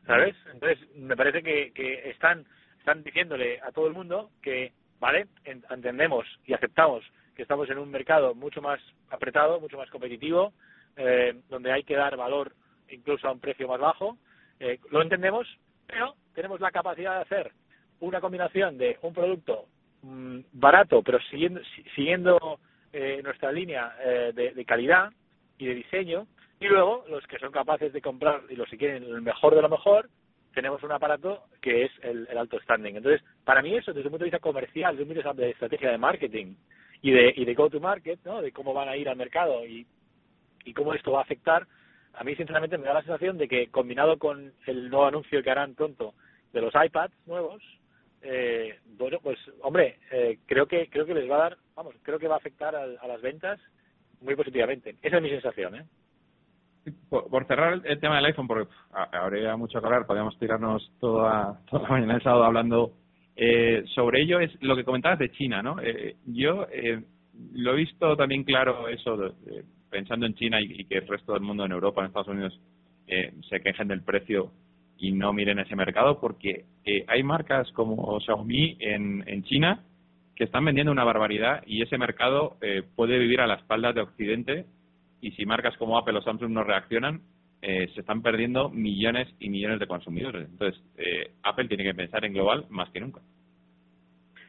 ¿Sabes? 0.07 0.35
Entonces, 0.53 0.79
me 0.95 1.17
parece 1.17 1.43
que, 1.43 1.73
que 1.73 2.11
están, 2.11 2.47
están 2.79 3.03
diciéndole 3.03 3.61
a 3.61 3.73
todo 3.73 3.87
el 3.87 3.93
mundo 3.93 4.31
que, 4.43 4.73
vale, 4.99 5.27
entendemos 5.45 6.27
y 6.47 6.55
aceptamos 6.55 7.05
que 7.39 7.43
estamos 7.43 7.71
en 7.71 7.79
un 7.79 7.91
mercado 7.91 8.35
mucho 8.35 8.61
más 8.61 8.81
apretado, 9.11 9.61
mucho 9.61 9.77
más 9.77 9.89
competitivo, 9.91 10.53
eh, 10.97 11.41
donde 11.49 11.71
hay 11.71 11.85
que 11.85 11.95
dar 11.95 12.17
valor 12.17 12.53
incluso 12.89 13.29
a 13.29 13.33
un 13.33 13.39
precio 13.39 13.69
más 13.69 13.79
bajo. 13.79 14.19
Eh, 14.59 14.81
lo 14.91 15.03
entendemos, 15.03 15.47
pero 15.87 16.17
tenemos 16.35 16.61
la 16.61 16.73
capacidad 16.73 17.15
de 17.15 17.23
hacer 17.23 17.53
una 18.01 18.21
combinación 18.21 18.77
de 18.77 18.99
un 19.03 19.15
producto 19.15 19.67
mm, 20.03 20.41
barato, 20.53 21.01
pero 21.03 21.21
siguiendo, 21.31 21.61
siguiendo 21.95 22.59
eh, 22.93 23.21
nuestra 23.23 23.53
línea 23.53 23.95
eh, 24.03 24.33
de, 24.35 24.65
calidad 24.65 25.11
y 25.59 25.67
de 25.67 25.75
diseño 25.75 26.27
y 26.61 26.67
luego 26.67 27.05
los 27.09 27.27
que 27.27 27.39
son 27.39 27.53
capaces 27.53 27.93
de 27.93 28.01
comprar 28.01 28.43
y 28.49 28.57
los 28.57 28.69
que 28.69 28.79
quieren 28.79 29.05
el 29.05 29.23
mejor 29.23 29.55
de 29.55 29.63
lo 29.63 29.69
mejor 29.69 30.09
tenemos 30.55 30.83
un 30.83 30.93
aparato 30.93 31.45
que 31.61 31.85
es 31.85 31.93
el, 32.03 32.27
alto 32.37 32.59
standing. 32.61 32.97
Entonces 32.97 33.23
para 33.45 33.63
mí 33.63 33.77
eso 33.77 33.93
desde 33.93 34.09
un 34.09 34.13
punto 34.13 34.25
de 34.25 34.31
vista 34.31 34.39
comercial 34.39 34.93
desde 34.93 35.03
un 35.03 35.09
punto 35.09 35.23
de 35.23 35.29
vista 35.29 35.43
de 35.43 35.51
estrategia 35.51 35.91
de 35.91 35.99
marketing 35.99 36.55
y 37.03 37.11
de 37.11 37.33
y 37.37 37.45
de 37.45 37.55
go 37.55 37.69
to 37.71 37.81
market 37.81 38.21
no 38.25 38.43
de 38.43 38.53
cómo 38.53 38.73
van 38.73 38.89
a 38.89 38.97
ir 38.97 39.09
al 39.09 39.17
mercado 39.17 39.65
y 39.67 39.87
y 40.65 40.73
cómo 40.73 40.95
esto 40.95 41.13
va 41.13 41.21
a 41.21 41.23
afectar 41.23 41.67
a 42.15 42.25
mí 42.25 42.35
sinceramente 42.35 42.79
me 42.79 42.87
da 42.87 42.95
la 42.95 43.03
sensación 43.03 43.39
de 43.39 43.49
que 43.49 43.71
combinado 43.71 44.19
con 44.19 44.53
el 44.67 44.91
nuevo 44.91 45.07
anuncio 45.07 45.43
que 45.43 45.51
harán 45.51 45.75
pronto 45.75 46.15
de 46.53 46.61
los 46.61 46.73
iPads 46.75 47.15
nuevos 47.27 47.63
eh, 48.23 48.79
bueno, 48.99 49.19
pues 49.23 49.39
hombre, 49.63 49.99
eh, 50.11 50.39
creo 50.47 50.67
que 50.67 50.89
creo 50.89 51.07
que 51.07 51.15
les 51.15 51.31
va 51.31 51.37
a 51.37 51.51
dar, 51.51 51.59
vamos, 51.75 51.95
creo 52.03 52.19
que 52.19 52.29
va 52.29 52.35
a 52.35 52.39
afectar 52.39 52.75
a, 52.75 52.87
las 52.87 53.23
ventas 53.23 53.61
muy 54.21 54.35
positivamente. 54.35 54.97
Esa 55.03 55.17
es 55.17 55.23
mi 55.23 55.31
sensación, 55.31 55.77
¿eh? 55.77 55.85
Por, 57.11 57.47
cerrar 57.47 57.83
el, 57.85 58.01
tema 58.01 58.17
del 58.17 58.25
iPhone, 58.27 58.47
porque 58.47 58.73
habría 58.93 59.57
mucho 59.57 59.79
que 59.79 59.87
hablar, 59.87 60.07
podríamos 60.07 60.39
tirarnos 60.39 60.91
toda, 60.99 61.61
toda 61.71 61.83
la 61.83 61.89
mañana 61.91 62.15
del 62.15 62.23
sábado 62.23 62.45
hablando 62.45 62.93
eh, 63.37 63.85
sobre 63.95 64.23
ello, 64.23 64.41
es 64.41 64.51
lo 64.63 64.75
que 64.75 64.85
comentabas 64.85 65.19
de 65.19 65.31
China, 65.33 65.63
¿no? 65.63 65.81
Eh, 65.83 66.17
yo 66.27 66.67
eh, 66.73 67.03
lo 67.53 67.73
he 67.73 67.77
visto 67.77 68.17
también 68.17 68.43
claro 68.43 68.89
eso, 68.89 69.35
pensando 69.91 70.25
en 70.25 70.35
China 70.35 70.61
y, 70.63 70.81
y, 70.81 70.85
que 70.87 70.99
el 70.99 71.07
resto 71.07 71.35
del 71.35 71.43
mundo 71.43 71.67
en 71.67 71.73
Europa, 71.73 72.01
en 72.01 72.07
Estados 72.07 72.29
Unidos, 72.29 72.59
eh, 73.11 73.33
se 73.49 73.61
quejen 73.61 73.89
del 73.89 74.03
precio 74.03 74.53
y 74.99 75.13
no 75.13 75.33
miren 75.33 75.61
ese 75.61 75.77
mercado 75.77 76.21
porque 76.21 76.65
eh, 76.85 77.05
hay 77.07 77.23
marcas 77.23 77.71
como 77.73 78.19
Xiaomi 78.21 78.77
en, 78.81 79.25
en 79.27 79.45
China 79.45 79.85
que 80.35 80.45
están 80.45 80.65
vendiendo 80.65 80.93
una 80.93 81.05
barbaridad 81.05 81.63
y 81.67 81.83
ese 81.83 81.99
mercado 81.99 82.57
eh, 82.61 82.83
puede 82.95 83.19
vivir 83.19 83.41
a 83.41 83.47
la 83.47 83.55
espalda 83.55 83.93
de 83.93 84.03
Occidente 84.03 84.67
y 85.21 85.33
si 85.33 85.45
marcas 85.47 85.77
como 85.77 85.99
Apple 85.99 86.19
o 86.19 86.23
Samsung 86.23 86.53
no 86.53 86.63
reaccionan, 86.63 87.23
eh, 87.61 87.91
se 87.93 88.01
están 88.01 88.23
perdiendo 88.23 88.69
millones 88.69 89.29
y 89.41 89.51
millones 89.51 89.81
de 89.81 89.89
consumidores. 89.89 90.49
Entonces, 90.49 90.81
eh, 90.97 91.33
Apple 91.43 91.67
tiene 91.67 91.83
que 91.83 91.95
pensar 91.95 92.25
en 92.25 92.35
global 92.35 92.67
más 92.71 92.89
que 92.91 93.01
nunca. 93.01 93.21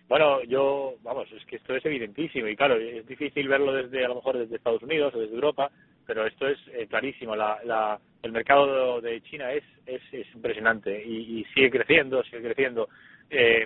Bueno, 0.07 0.43
yo, 0.43 0.93
vamos, 1.01 1.27
es 1.31 1.43
que 1.45 1.55
esto 1.55 1.75
es 1.75 1.83
evidentísimo 1.85 2.47
y 2.47 2.55
claro, 2.55 2.75
es 2.75 3.07
difícil 3.07 3.47
verlo 3.47 3.73
desde, 3.73 4.05
a 4.05 4.09
lo 4.09 4.15
mejor 4.15 4.37
desde 4.37 4.55
Estados 4.55 4.83
Unidos 4.83 5.13
o 5.15 5.19
desde 5.19 5.33
Europa, 5.33 5.71
pero 6.09 6.25
esto 6.25 6.47
es 6.47 6.57
eh, 6.73 6.87
clarísimo. 6.87 7.35
La, 7.35 7.59
la, 7.63 7.99
el 8.23 8.31
mercado 8.31 8.99
de 8.99 9.21
China 9.21 9.53
es, 9.53 9.63
es, 9.85 10.01
es 10.11 10.25
impresionante 10.33 11.05
y, 11.05 11.39
y, 11.39 11.45
sigue 11.53 11.69
creciendo, 11.69 12.23
sigue 12.23 12.41
creciendo. 12.41 12.89
Eh, 13.29 13.63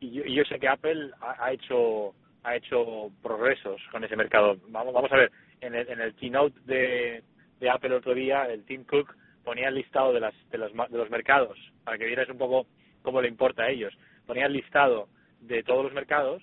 y, 0.00 0.10
yo, 0.10 0.22
y 0.24 0.34
yo 0.36 0.44
sé 0.44 0.58
que 0.58 0.68
Apple 0.68 1.10
ha, 1.20 1.44
ha 1.44 1.52
hecho 1.52 2.14
ha 2.44 2.56
hecho 2.56 3.10
progresos 3.22 3.78
con 3.92 4.02
ese 4.04 4.16
mercado. 4.16 4.56
Vamos, 4.68 4.94
vamos 4.94 5.12
a 5.12 5.16
ver, 5.16 5.30
en 5.60 5.74
el, 5.74 5.86
en 5.86 6.00
el 6.00 6.14
keynote 6.14 6.58
de, 6.64 7.22
de 7.60 7.68
Apple 7.68 7.94
otro 7.94 8.14
día, 8.14 8.44
el 8.44 8.64
Tim 8.64 8.84
Cook 8.84 9.14
ponía 9.44 9.68
el 9.68 9.74
listado 9.74 10.14
de, 10.14 10.20
las, 10.20 10.34
de, 10.50 10.56
los, 10.56 10.72
de 10.72 10.96
los 10.96 11.10
mercados, 11.10 11.58
para 11.84 11.98
que 11.98 12.06
vieras 12.06 12.30
un 12.30 12.38
poco 12.38 12.66
cómo 13.02 13.20
le 13.20 13.28
importa 13.28 13.64
a 13.64 13.68
ellos. 13.68 13.92
Ponía 14.26 14.46
el 14.46 14.54
listado 14.54 15.08
de 15.42 15.62
todos 15.62 15.84
los 15.84 15.92
mercados 15.92 16.42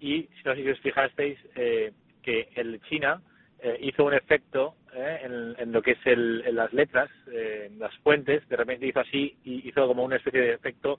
y, 0.00 0.22
si 0.22 0.42
no 0.44 0.50
os 0.50 0.80
fijasteis, 0.80 1.38
eh, 1.54 1.92
que 2.20 2.48
el 2.56 2.80
China 2.88 3.22
eh, 3.62 3.78
hizo 3.80 4.04
un 4.04 4.14
efecto 4.14 4.74
eh, 4.92 5.54
en, 5.58 5.72
lo 5.72 5.80
que 5.80 5.92
es 5.92 6.06
el, 6.06 6.42
en 6.44 6.56
las 6.56 6.72
letras, 6.72 7.08
eh, 7.30 7.68
en 7.70 7.78
las 7.78 7.94
fuentes, 7.98 8.46
de 8.48 8.56
repente 8.56 8.86
hizo 8.86 9.00
así 9.00 9.36
y 9.44 9.68
hizo 9.68 9.86
como 9.86 10.04
una 10.04 10.16
especie 10.16 10.40
de 10.40 10.54
efecto 10.54 10.98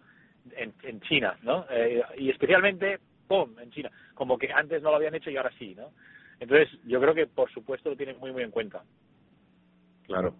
en, 0.55 0.73
en 0.83 1.01
China, 1.01 1.37
¿no? 1.43 1.65
Eh, 1.69 2.01
y 2.17 2.29
especialmente, 2.29 2.99
¡pum!, 3.27 3.57
en 3.59 3.69
China, 3.71 3.91
como 4.13 4.37
que 4.37 4.51
antes 4.51 4.81
no 4.81 4.89
lo 4.89 4.95
habían 4.95 5.15
hecho 5.15 5.29
y 5.29 5.37
ahora 5.37 5.51
sí, 5.59 5.75
¿no? 5.75 5.89
Entonces, 6.39 6.69
yo 6.85 6.99
creo 6.99 7.13
que, 7.13 7.27
por 7.27 7.51
supuesto, 7.51 7.89
lo 7.89 7.95
tienen 7.95 8.19
muy, 8.19 8.31
muy 8.31 8.43
en 8.43 8.51
cuenta. 8.51 8.81
Claro. 10.05 10.35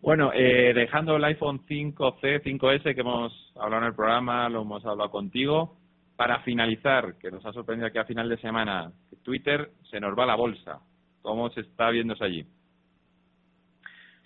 Bueno, 0.00 0.30
eh, 0.34 0.72
dejando 0.74 1.16
el 1.16 1.24
iPhone 1.24 1.66
5C, 1.66 2.42
5S 2.42 2.94
que 2.94 3.00
hemos 3.00 3.52
hablado 3.56 3.82
en 3.82 3.88
el 3.88 3.94
programa, 3.94 4.48
lo 4.48 4.62
hemos 4.62 4.84
hablado 4.84 5.10
contigo, 5.10 5.76
para 6.16 6.40
finalizar, 6.40 7.14
que 7.18 7.30
nos 7.30 7.44
ha 7.44 7.52
sorprendido 7.52 7.92
que 7.92 7.98
a 7.98 8.04
final 8.04 8.28
de 8.28 8.38
semana, 8.38 8.92
Twitter 9.22 9.70
se 9.90 10.00
nos 10.00 10.18
va 10.18 10.26
la 10.26 10.34
bolsa. 10.34 10.80
¿Cómo 11.26 11.50
se 11.50 11.62
está 11.62 11.90
viendo 11.90 12.14
eso 12.14 12.22
allí? 12.22 12.46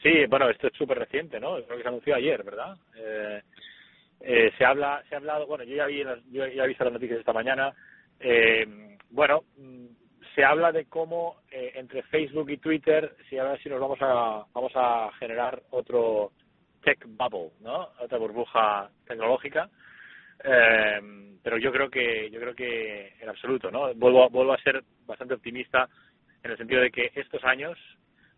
Sí, 0.03 0.27
bueno, 0.29 0.51
esto 0.51 0.67
es 0.67 0.75
súper 0.75 0.99
reciente, 0.99 1.41
¿no? 1.41 1.55
Creo 1.65 1.79
que 1.79 1.83
se 1.83 1.89
anunció 1.89 2.15
ayer, 2.15 2.45
¿verdad? 2.45 2.77
Eh, 2.95 3.41
eh, 4.21 4.53
se 4.59 4.67
habla, 4.67 5.03
se 5.09 5.15
ha 5.15 5.19
hablado, 5.19 5.47
bueno, 5.47 5.65
yo 5.65 5.77
ya 5.77 5.87
vi, 5.87 6.05
yo 6.31 6.47
ya 6.47 6.63
he 6.63 6.69
visto 6.69 6.85
las 6.85 6.93
noticias 6.93 7.19
esta 7.19 7.33
mañana. 7.33 7.73
Eh, 8.19 8.99
bueno, 9.09 9.45
se 10.35 10.45
habla 10.45 10.73
de 10.73 10.85
cómo 10.91 11.37
eh, 11.51 11.73
entre 11.77 12.03
Facebook 12.03 12.51
y 12.51 12.59
Twitter, 12.59 13.17
si 13.31 13.39
a 13.39 13.45
ver 13.45 13.63
si 13.63 13.71
nos 13.71 13.81
vamos 13.81 13.99
a 14.03 14.45
vamos 14.53 14.73
a 14.75 15.11
generar 15.19 15.63
otro 15.71 16.33
tech 16.85 17.03
bubble, 17.07 17.53
¿no? 17.61 17.93
Otra 17.99 18.19
burbuja 18.19 18.91
tecnológica. 19.07 19.71
Eh, 20.45 21.01
pero 21.43 21.57
yo 21.57 21.73
creo 21.73 21.89
que 21.89 22.31
yo 22.31 22.39
creo 22.41 22.55
que 22.55 23.15
en 23.19 23.29
absoluto, 23.31 23.71
¿no? 23.71 23.95
Vuelvo 23.95 24.29
vuelvo 24.29 24.53
a 24.53 24.63
ser 24.63 24.85
bastante 25.07 25.33
optimista 25.33 25.89
en 26.43 26.51
el 26.51 26.57
sentido 26.57 26.81
de 26.81 26.91
que 26.91 27.11
estos 27.15 27.43
años 27.45 27.79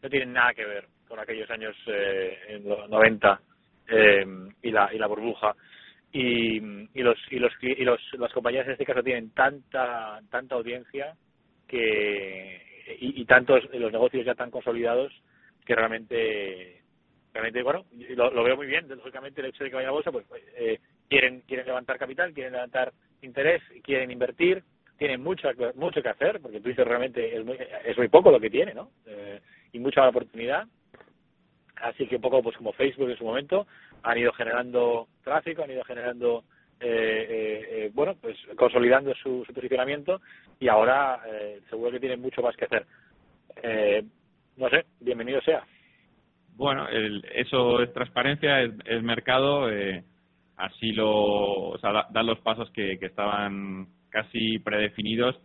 no 0.02 0.10
tienen 0.10 0.32
nada 0.32 0.52
que 0.54 0.64
ver 0.64 0.86
con 1.06 1.18
aquellos 1.18 1.50
años 1.50 1.76
eh, 1.86 2.38
en 2.48 2.68
los 2.68 2.88
90 2.88 3.40
eh, 3.88 4.26
y 4.62 4.70
la 4.70 4.92
y 4.92 4.98
la 4.98 5.06
burbuja. 5.06 5.54
Y, 6.12 6.56
y 6.56 7.02
los 7.02 7.16
y 7.30 7.38
los 7.38 7.52
y 7.60 7.84
los 7.84 8.00
las 8.18 8.32
compañías 8.32 8.66
en 8.66 8.72
este 8.72 8.84
caso 8.84 9.02
tienen 9.02 9.30
tanta 9.30 10.20
tanta 10.30 10.54
audiencia 10.56 11.14
que 11.66 12.84
y, 13.00 13.20
y 13.20 13.24
tantos 13.24 13.64
los 13.72 13.92
negocios 13.92 14.26
ya 14.26 14.34
tan 14.34 14.50
consolidados 14.50 15.12
que 15.64 15.74
realmente 15.74 16.82
realmente 17.32 17.62
bueno 17.62 17.86
lo, 18.16 18.30
lo 18.30 18.42
veo 18.42 18.56
muy 18.56 18.66
bien. 18.66 18.88
Lógicamente 18.88 19.40
el 19.40 19.48
hecho 19.48 19.64
de 19.64 19.70
que 19.70 19.76
vaya 19.76 19.88
a 19.88 19.92
bolsa 19.92 20.12
pues 20.12 20.26
eh, 20.56 20.80
quieren 21.08 21.42
quieren 21.42 21.66
levantar 21.66 21.98
capital 21.98 22.34
quieren 22.34 22.52
levantar 22.52 22.92
interés 23.22 23.62
quieren 23.82 24.10
invertir 24.10 24.62
tienen 25.02 25.22
mucho 25.22 25.48
mucho 25.74 26.00
que 26.00 26.08
hacer 26.08 26.40
porque 26.40 26.60
Twitter 26.60 26.86
realmente 26.86 27.36
es 27.36 27.44
muy 27.44 27.58
es 27.84 27.98
muy 27.98 28.08
poco 28.08 28.30
lo 28.30 28.38
que 28.38 28.50
tiene 28.50 28.72
no 28.72 28.90
eh, 29.06 29.40
y 29.72 29.80
mucha 29.80 30.08
oportunidad 30.08 30.64
así 31.76 32.06
que 32.06 32.16
un 32.16 32.22
poco 32.22 32.40
pues 32.40 32.56
como 32.56 32.72
Facebook 32.72 33.10
en 33.10 33.16
su 33.16 33.24
momento 33.24 33.66
han 34.04 34.18
ido 34.18 34.32
generando 34.32 35.08
tráfico 35.24 35.64
han 35.64 35.72
ido 35.72 35.82
generando 35.82 36.44
eh, 36.84 37.26
eh, 37.28 37.68
eh, 37.70 37.90
bueno, 37.94 38.16
pues 38.20 38.36
consolidando 38.56 39.14
su, 39.14 39.44
su 39.46 39.54
posicionamiento 39.54 40.20
y 40.58 40.66
ahora 40.66 41.20
eh, 41.28 41.60
seguro 41.70 41.92
que 41.92 42.00
tienen 42.00 42.20
mucho 42.20 42.42
más 42.42 42.56
que 42.56 42.64
hacer. 42.64 42.86
Eh, 43.62 44.02
no 44.56 44.68
sé, 44.68 44.84
bienvenido 44.98 45.40
sea. 45.42 45.64
Bueno, 46.56 46.88
el, 46.88 47.24
eso 47.34 47.80
es 47.82 47.92
transparencia, 47.92 48.62
es, 48.62 48.72
es 48.84 49.00
mercado, 49.00 49.68
así 50.56 50.92
lo, 50.92 51.70
o 51.70 51.78
sea, 51.78 51.92
da, 51.92 52.08
dan 52.10 52.26
los 52.26 52.40
pasos 52.40 52.68
que, 52.72 52.98
que 52.98 53.06
estaban 53.06 53.86
casi 54.12 54.58
predefinidos 54.58 55.40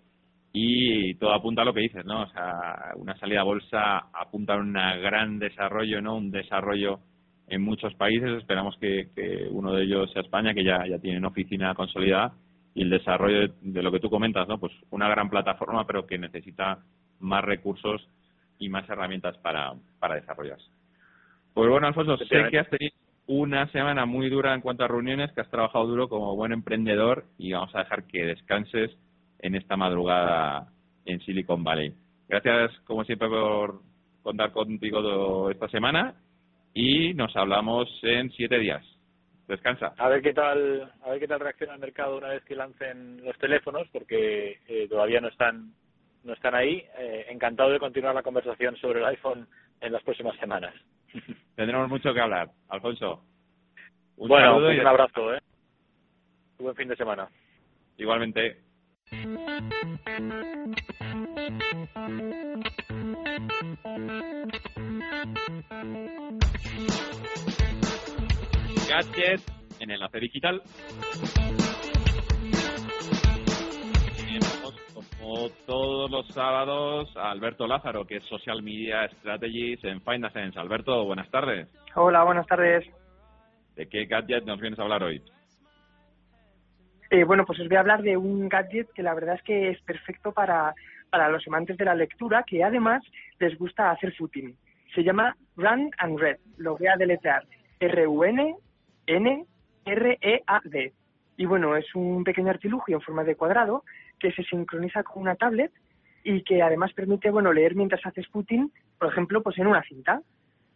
y 0.54 1.16
todo 1.16 1.34
apunta 1.34 1.62
a 1.62 1.66
lo 1.66 1.74
que 1.74 1.82
dices, 1.82 2.06
¿no? 2.06 2.24
O 2.24 2.28
sea, 2.28 2.94
una 2.96 3.18
salida 3.18 3.42
a 3.42 3.46
bolsa 3.46 3.98
apunta 4.14 4.54
a 4.54 4.58
un 4.58 4.74
gran 4.74 5.40
desarrollo, 5.40 6.02
¿no? 6.02 6.16
Un 6.16 6.32
desarrollo 6.32 7.00
en 7.48 7.62
muchos 7.62 7.94
países. 7.96 8.30
Esperamos 8.38 8.78
que, 8.78 9.10
que 9.16 9.48
uno 9.50 9.74
de 9.74 9.84
ellos 9.84 10.12
sea 10.12 10.22
España, 10.22 10.54
que 10.54 10.64
ya, 10.64 10.86
ya 10.88 11.00
tiene 11.00 11.18
una 11.18 11.30
oficina 11.30 11.74
consolidada 11.74 12.34
y 12.76 12.84
el 12.84 12.90
desarrollo 12.90 13.40
de, 13.40 13.54
de, 13.62 13.82
lo 13.82 13.92
que 13.92 14.00
tú 14.00 14.10
comentas, 14.10 14.48
¿no? 14.48 14.60
Pues 14.60 14.74
una 14.92 15.10
gran 15.10 15.30
plataforma, 15.30 15.86
pero 15.88 16.06
que 16.06 16.18
necesita 16.18 16.80
más 17.20 17.44
recursos 17.44 18.08
y 18.60 18.70
más 18.70 18.88
herramientas 18.90 19.38
para, 19.38 19.74
para 20.00 20.16
desarrollarse. 20.16 20.70
Pues 21.54 21.70
bueno, 21.70 21.88
Alfonso, 21.88 22.18
sé 22.18 22.26
que 22.52 22.60
has 22.60 22.70
tenido 22.70 22.96
una 23.28 23.68
semana 23.72 24.06
muy 24.06 24.30
dura 24.30 24.54
en 24.54 24.62
cuanto 24.62 24.84
a 24.84 24.88
reuniones, 24.88 25.32
que 25.34 25.42
has 25.42 25.50
trabajado 25.50 25.86
duro 25.86 26.08
como 26.08 26.36
buen 26.36 26.54
emprendedor 26.54 27.26
y 27.38 27.52
vamos 27.52 27.76
a 27.76 27.80
dejar 27.80 28.06
que 28.06 28.26
descanses 28.26 28.92
en 29.40 29.56
esta 29.56 29.76
madrugada 29.76 30.70
en 31.06 31.20
Silicon 31.22 31.64
Valley. 31.64 31.94
Gracias, 32.28 32.72
como 32.86 33.04
siempre, 33.04 33.28
por 33.28 33.82
contar 34.24 34.52
contigo 34.52 35.50
esta 35.52 35.68
semana 35.70 36.16
y 36.74 37.14
nos 37.14 37.36
hablamos 37.36 37.88
en 38.04 38.32
siete 38.32 38.60
días. 38.60 38.84
Descansa. 39.48 39.94
A 39.98 40.10
ver 40.10 40.22
qué 40.22 40.34
tal, 40.34 40.92
a 41.02 41.10
ver 41.10 41.20
qué 41.20 41.28
tal 41.28 41.40
reacciona 41.40 41.74
el 41.74 41.80
mercado 41.80 42.18
una 42.18 42.30
vez 42.30 42.44
que 42.44 42.56
lancen 42.56 43.24
los 43.24 43.38
teléfonos, 43.38 43.88
porque 43.94 44.60
eh, 44.68 44.88
todavía 44.90 45.22
no 45.22 45.30
están, 45.30 45.72
no 46.24 46.34
están 46.34 46.54
ahí. 46.54 46.84
Eh, 47.00 47.28
encantado 47.30 47.72
de 47.72 47.80
continuar 47.80 48.14
la 48.14 48.24
conversación 48.24 48.76
sobre 48.78 49.00
el 49.00 49.06
iPhone 49.06 49.48
en 49.80 49.94
las 49.94 50.04
próximas 50.04 50.38
semanas. 50.38 50.74
Tendremos 51.58 51.90
mucho 51.90 52.14
que 52.14 52.22
hablar, 52.22 52.52
Alfonso. 52.70 53.24
Un 54.18 54.30
bueno, 54.30 54.46
saludo 54.46 54.68
pues 54.68 54.78
y 54.78 54.80
un 54.80 54.88
abrazo, 54.88 55.34
eh. 55.34 55.40
Buen 56.60 56.76
fin 56.76 56.88
de 56.88 56.96
semana. 56.96 57.28
Igualmente. 57.98 58.62
Gadget 68.88 69.42
en 69.80 69.90
Enlace 69.90 70.20
Digital. 70.20 70.62
Como 75.28 75.50
todos 75.66 76.10
los 76.10 76.26
sábados, 76.30 77.12
a 77.18 77.32
Alberto 77.32 77.68
Lázaro, 77.68 78.08
que 78.08 78.16
es 78.16 78.24
Social 78.24 78.64
Media 78.64 79.10
Strategies 79.10 79.84
en 79.84 80.00
Finance. 80.00 80.58
Alberto, 80.58 81.04
buenas 81.04 81.30
tardes. 81.30 81.68
Hola, 81.96 82.24
buenas 82.24 82.48
tardes. 82.48 82.86
¿De 83.76 83.90
qué 83.90 84.06
gadget 84.06 84.46
nos 84.46 84.62
vienes 84.62 84.80
a 84.80 84.84
hablar 84.84 85.04
hoy? 85.04 85.22
Eh, 87.10 87.26
bueno, 87.26 87.44
pues 87.46 87.60
os 87.60 87.68
voy 87.68 87.76
a 87.76 87.82
hablar 87.82 88.04
de 88.04 88.16
un 88.16 88.48
gadget 88.48 88.90
que 88.94 89.04
la 89.04 89.14
verdad 89.14 89.36
es 89.36 89.42
que 89.44 89.72
es 89.72 89.82
perfecto 89.82 90.32
para, 90.32 90.74
para 91.10 91.28
los 91.28 91.46
amantes 91.46 91.76
de 91.76 91.84
la 91.84 91.94
lectura, 91.94 92.44
que 92.48 92.64
además 92.64 93.04
les 93.38 93.58
gusta 93.58 93.92
hacer 93.92 94.16
footing. 94.16 94.56
Se 94.96 95.04
llama 95.04 95.36
Run 95.58 95.92
and 95.98 96.20
Read. 96.20 96.38
Lo 96.56 96.78
voy 96.78 96.88
a 96.88 96.96
deletrear. 96.96 97.44
R-U-N-N-R-E-A-D. 97.82 98.54
Y 101.40 101.46
bueno, 101.46 101.76
es 101.76 101.94
un 101.96 102.24
pequeño 102.24 102.50
artilugio 102.50 102.96
en 102.96 103.02
forma 103.02 103.26
de 103.26 103.36
cuadrado 103.36 103.84
que 104.20 104.32
se 104.32 104.44
sincroniza 104.44 105.04
con 105.04 105.24
una 105.24 105.36
tablet 105.36 105.72
y 106.24 106.44
que 106.44 106.62
además 106.62 106.94
permite, 106.94 107.30
bueno, 107.30 107.54
leer 107.54 107.76
mientras 107.76 108.06
haces 108.06 108.28
footing, 108.28 108.72
por 108.98 109.12
ejemplo, 109.12 109.42
pues 109.42 109.58
en 109.60 109.68
una 109.68 109.84
cinta. 109.84 110.22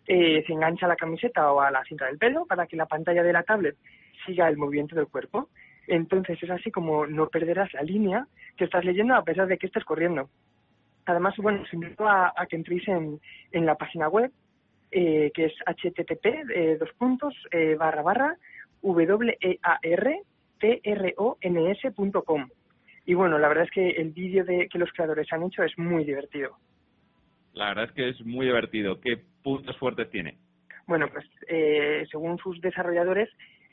Eh, 0.08 0.44
se 0.48 0.54
engancha 0.54 0.88
a 0.88 0.90
la 0.90 0.96
camiseta 0.96 1.52
o 1.52 1.62
a 1.62 1.70
la 1.70 1.84
cinta 1.84 2.06
del 2.06 2.18
pelo 2.18 2.46
para 2.48 2.66
que 2.66 2.76
la 2.76 2.88
pantalla 2.88 3.22
de 3.22 3.34
la 3.34 3.44
tablet 3.44 3.78
siga 4.26 4.50
el 4.50 4.58
movimiento 4.58 4.96
del 4.96 5.08
cuerpo 5.08 5.48
entonces 5.88 6.42
es 6.42 6.50
así 6.50 6.72
como 6.72 7.06
no 7.06 7.28
perderás 7.28 7.74
la 7.74 7.82
línea 7.82 8.28
que 8.58 8.66
estás 8.66 8.86
leyendo 8.86 9.16
a 9.16 9.24
pesar 9.24 9.48
de 9.48 9.58
que 9.58 9.68
estés 9.68 9.84
corriendo. 9.84 10.30
Además, 11.06 11.36
bueno, 11.38 11.64
os 11.64 11.74
invito 11.74 12.08
a, 12.08 12.34
que 12.50 12.56
entréis 12.56 12.88
en, 12.88 13.20
en 13.52 13.66
la 13.66 13.76
página 13.76 14.08
web 14.08 14.32
eh, 14.92 15.32
que 15.34 15.46
es 15.46 15.54
http 15.66 16.26
eh, 16.54 16.78
dos 16.80 16.92
puntos 16.98 17.34
eh, 17.52 17.76
barra 17.76 18.02
barra 18.02 18.38
w 18.82 19.18
Y 23.06 23.14
bueno, 23.14 23.38
la 23.40 23.48
verdad 23.48 23.66
es 23.66 23.72
que 23.72 23.90
el 23.90 24.12
vídeo 24.12 24.46
de 24.46 24.68
que 24.70 24.78
los 24.78 24.92
creadores 24.92 25.32
han 25.32 25.44
hecho 25.44 25.64
es 25.64 25.78
muy 25.78 26.04
divertido. 26.04 26.58
La 27.54 27.70
verdad 27.70 27.86
es 27.86 27.92
que 27.92 28.10
es 28.10 28.26
muy 28.26 28.46
divertido. 28.46 29.00
¿Qué 29.00 29.20
puntos 29.44 29.76
fuertes 29.78 30.10
tiene? 30.10 30.38
Bueno, 30.88 31.08
pues 31.12 31.26
eh, 31.48 32.06
según 32.10 32.38
sus 32.38 32.62
desarrolladores, 32.62 33.30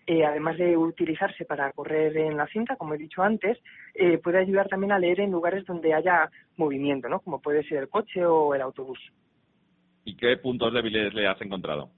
eh, 0.06 0.24
además 0.24 0.56
de 0.56 0.74
utilizarse 0.74 1.44
para 1.44 1.70
correr 1.72 2.16
en 2.16 2.36
la 2.36 2.46
cinta, 2.46 2.76
como 2.76 2.94
he 2.94 2.98
dicho 2.98 3.22
antes, 3.22 3.58
eh, 3.94 4.16
puede 4.18 4.38
ayudar 4.38 4.66
también 4.68 4.92
a 4.92 4.98
leer 4.98 5.20
en 5.20 5.30
lugares 5.30 5.66
donde 5.66 5.92
haya 5.92 6.30
movimiento, 6.56 7.10
¿no? 7.10 7.20
Como 7.20 7.42
puede 7.42 7.62
ser 7.64 7.78
el 7.78 7.88
coche 7.90 8.24
o 8.24 8.54
el 8.54 8.62
autobús. 8.62 8.98
¿Y 10.04 10.16
qué 10.16 10.38
puntos 10.38 10.72
débiles 10.72 11.12
le 11.12 11.26
has 11.26 11.38
encontrado? 11.42 11.90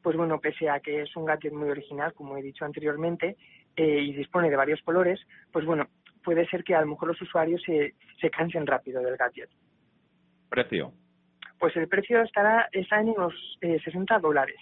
Pues 0.00 0.16
bueno, 0.16 0.40
pese 0.40 0.70
a 0.70 0.78
que 0.78 1.02
es 1.02 1.16
un 1.16 1.24
gadget 1.24 1.52
muy 1.52 1.68
original, 1.68 2.12
como 2.14 2.36
he 2.36 2.42
dicho 2.42 2.64
anteriormente, 2.64 3.36
eh, 3.76 3.98
y 4.00 4.12
dispone 4.12 4.48
de 4.48 4.54
varios 4.54 4.80
colores, 4.82 5.20
pues 5.50 5.64
bueno, 5.66 5.88
puede 6.26 6.44
ser 6.48 6.64
que 6.64 6.74
a 6.74 6.80
lo 6.80 6.88
mejor 6.88 7.06
los 7.10 7.22
usuarios 7.22 7.62
se, 7.62 7.94
se 8.20 8.30
cansen 8.30 8.66
rápido 8.66 9.00
del 9.00 9.16
gadget. 9.16 9.48
¿Precio? 10.48 10.92
Pues 11.56 11.76
el 11.76 11.86
precio 11.86 12.20
estará 12.20 12.68
está 12.72 13.00
en 13.00 13.10
unos 13.10 13.32
eh, 13.60 13.78
60 13.82 14.18
dólares. 14.18 14.56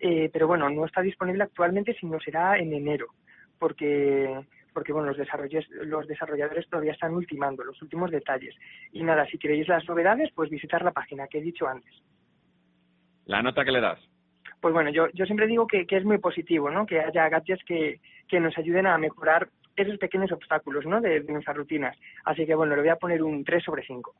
Eh, 0.00 0.30
pero 0.32 0.48
bueno, 0.48 0.70
no 0.70 0.86
está 0.86 1.02
disponible 1.02 1.44
actualmente, 1.44 1.94
sino 2.00 2.18
será 2.18 2.58
en 2.58 2.72
enero, 2.72 3.08
porque 3.58 4.40
porque 4.72 4.94
bueno, 4.94 5.08
los, 5.08 5.18
desarrollos, 5.18 5.68
los 5.68 6.08
desarrolladores 6.08 6.66
todavía 6.66 6.92
están 6.92 7.12
ultimando 7.12 7.62
los 7.62 7.80
últimos 7.82 8.10
detalles. 8.10 8.54
Y 8.90 9.02
nada, 9.02 9.26
si 9.26 9.36
queréis 9.36 9.68
las 9.68 9.86
novedades, 9.86 10.30
pues 10.34 10.48
visitar 10.48 10.82
la 10.82 10.92
página 10.92 11.28
que 11.28 11.38
he 11.38 11.42
dicho 11.42 11.68
antes. 11.68 11.92
¿La 13.26 13.42
nota 13.42 13.66
que 13.66 13.70
le 13.70 13.82
das? 13.82 14.00
Pues 14.62 14.72
bueno, 14.72 14.88
yo, 14.88 15.08
yo 15.12 15.26
siempre 15.26 15.46
digo 15.46 15.66
que, 15.66 15.86
que 15.86 15.98
es 15.98 16.06
muy 16.06 16.16
positivo, 16.16 16.70
¿no? 16.70 16.86
Que 16.86 17.00
haya 17.00 17.28
gadgets 17.28 17.62
que, 17.64 18.00
que 18.28 18.40
nos 18.40 18.56
ayuden 18.56 18.86
a 18.86 18.96
mejorar 18.96 19.50
esos 19.76 19.98
pequeños 19.98 20.32
obstáculos, 20.32 20.84
¿no? 20.86 21.00
De, 21.00 21.20
de 21.20 21.32
nuestras 21.32 21.56
rutinas. 21.56 21.96
Así 22.24 22.46
que 22.46 22.54
bueno, 22.54 22.74
le 22.76 22.82
voy 22.82 22.90
a 22.90 22.96
poner 22.96 23.22
un 23.22 23.44
3 23.44 23.64
sobre 23.64 23.84
5. 23.84 24.14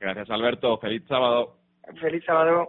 Gracias, 0.00 0.30
Alberto. 0.30 0.78
Feliz 0.78 1.02
sábado. 1.08 1.56
Feliz 2.00 2.24
sábado. 2.24 2.68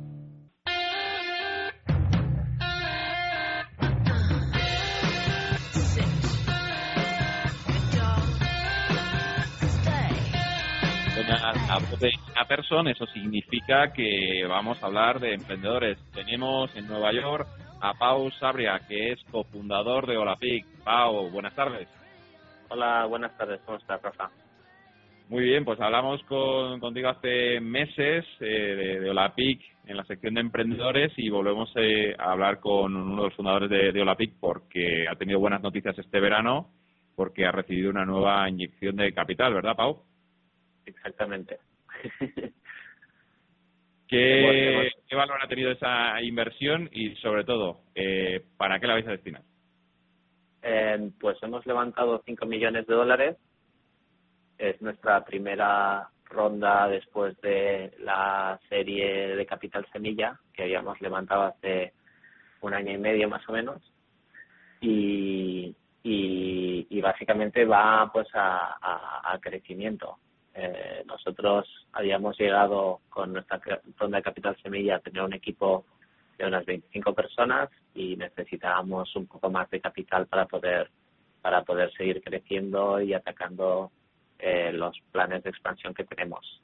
Voz 11.53 11.99
de 11.99 12.11
una 12.31 12.45
persona, 12.45 12.91
eso 12.91 13.05
significa 13.07 13.91
que 13.91 14.45
vamos 14.47 14.81
a 14.81 14.85
hablar 14.85 15.19
de 15.19 15.33
emprendedores. 15.33 15.97
Tenemos 16.13 16.73
en 16.77 16.87
Nueva 16.87 17.11
York 17.11 17.45
a 17.81 17.93
Pau 17.93 18.31
Sabria, 18.31 18.79
que 18.87 19.11
es 19.11 19.23
cofundador 19.29 20.07
de 20.07 20.15
Olapic. 20.15 20.65
Pau, 20.85 21.29
buenas 21.29 21.53
tardes. 21.53 21.89
Hola, 22.69 23.05
buenas 23.05 23.37
tardes. 23.37 23.59
¿Cómo 23.65 23.77
estás, 23.77 24.01
Rafa? 24.01 24.29
Muy 25.27 25.43
bien, 25.43 25.65
pues 25.65 25.79
hablamos 25.81 26.23
con, 26.23 26.79
contigo 26.79 27.09
hace 27.09 27.59
meses 27.59 28.25
eh, 28.39 28.45
de, 28.45 28.99
de 29.01 29.09
Olapic 29.09 29.61
en 29.87 29.97
la 29.97 30.05
sección 30.05 30.35
de 30.35 30.41
emprendedores 30.41 31.11
y 31.17 31.29
volvemos 31.29 31.69
eh, 31.75 32.15
a 32.17 32.31
hablar 32.31 32.61
con 32.61 32.95
uno 32.95 33.17
de 33.17 33.27
los 33.27 33.35
fundadores 33.35 33.69
de, 33.69 33.91
de 33.91 34.01
Olapic 34.01 34.35
porque 34.39 35.05
ha 35.09 35.15
tenido 35.15 35.39
buenas 35.39 35.61
noticias 35.61 35.97
este 35.99 36.19
verano 36.21 36.69
porque 37.15 37.45
ha 37.45 37.51
recibido 37.51 37.89
una 37.89 38.05
nueva 38.05 38.49
inyección 38.49 38.95
de 38.95 39.13
capital, 39.13 39.53
¿verdad, 39.53 39.75
Pau? 39.75 40.10
Exactamente. 40.85 41.59
¿Qué, 44.07 44.91
¿Qué, 45.07 45.15
valor 45.15 45.39
ha 45.41 45.47
tenido 45.47 45.71
esa 45.71 46.21
inversión 46.21 46.89
y, 46.91 47.15
sobre 47.15 47.45
todo, 47.45 47.79
eh, 47.95 48.43
para 48.57 48.77
qué 48.79 48.87
la 48.87 48.95
vais 48.95 49.07
a 49.07 49.11
destinar? 49.11 49.41
Eh, 50.61 51.11
pues 51.19 51.41
hemos 51.41 51.65
levantado 51.65 52.21
5 52.25 52.45
millones 52.45 52.85
de 52.87 52.93
dólares. 52.93 53.37
Es 54.57 54.81
nuestra 54.81 55.23
primera 55.23 56.09
ronda 56.25 56.87
después 56.89 57.39
de 57.41 57.93
la 57.99 58.59
serie 58.67 59.35
de 59.35 59.45
Capital 59.45 59.87
Semilla 59.91 60.37
que 60.53 60.63
habíamos 60.63 60.99
levantado 61.01 61.43
hace 61.43 61.93
un 62.61 62.73
año 62.73 62.91
y 62.91 62.97
medio 62.97 63.29
más 63.29 63.47
o 63.47 63.53
menos. 63.53 63.81
Y, 64.81 65.73
y, 66.03 66.87
y 66.89 67.01
básicamente 67.01 67.63
va 67.63 68.11
pues 68.11 68.27
a, 68.33 68.77
a, 68.81 69.33
a 69.33 69.39
crecimiento. 69.39 70.17
Eh, 70.53 71.03
nosotros 71.05 71.65
habíamos 71.93 72.37
llegado 72.37 72.99
con 73.09 73.33
nuestra 73.33 73.61
ronda 73.97 74.17
de 74.17 74.23
capital 74.23 74.57
semilla 74.61 74.97
a 74.97 74.99
tener 74.99 75.23
un 75.23 75.33
equipo 75.33 75.85
de 76.37 76.45
unas 76.45 76.65
25 76.65 77.13
personas 77.13 77.69
y 77.93 78.15
necesitábamos 78.17 79.15
un 79.15 79.27
poco 79.27 79.49
más 79.49 79.69
de 79.69 79.79
capital 79.79 80.27
para 80.27 80.45
poder 80.45 80.89
para 81.41 81.63
poder 81.63 81.91
seguir 81.93 82.21
creciendo 82.21 83.01
y 83.01 83.13
atacando 83.13 83.91
eh, 84.37 84.71
los 84.73 84.95
planes 85.11 85.43
de 85.43 85.49
expansión 85.49 85.93
que 85.93 86.03
tenemos. 86.03 86.61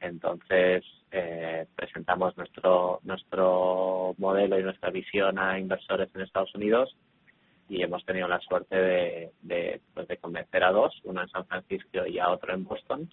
Entonces 0.00 0.84
eh, 1.10 1.66
presentamos 1.76 2.36
nuestro 2.36 3.00
nuestro 3.04 4.14
modelo 4.18 4.58
y 4.58 4.64
nuestra 4.64 4.90
visión 4.90 5.38
a 5.38 5.58
inversores 5.58 6.08
en 6.14 6.22
Estados 6.22 6.54
Unidos 6.54 6.94
y 7.68 7.82
hemos 7.82 8.04
tenido 8.04 8.26
la 8.28 8.40
suerte 8.40 8.76
de, 8.76 9.32
de, 9.42 9.80
pues 9.94 10.08
de 10.08 10.16
convencer 10.16 10.64
a 10.64 10.72
dos, 10.72 10.98
uno 11.04 11.22
en 11.22 11.28
San 11.28 11.46
Francisco 11.46 12.06
y 12.06 12.18
a 12.18 12.30
otro 12.30 12.54
en 12.54 12.64
Boston, 12.64 13.10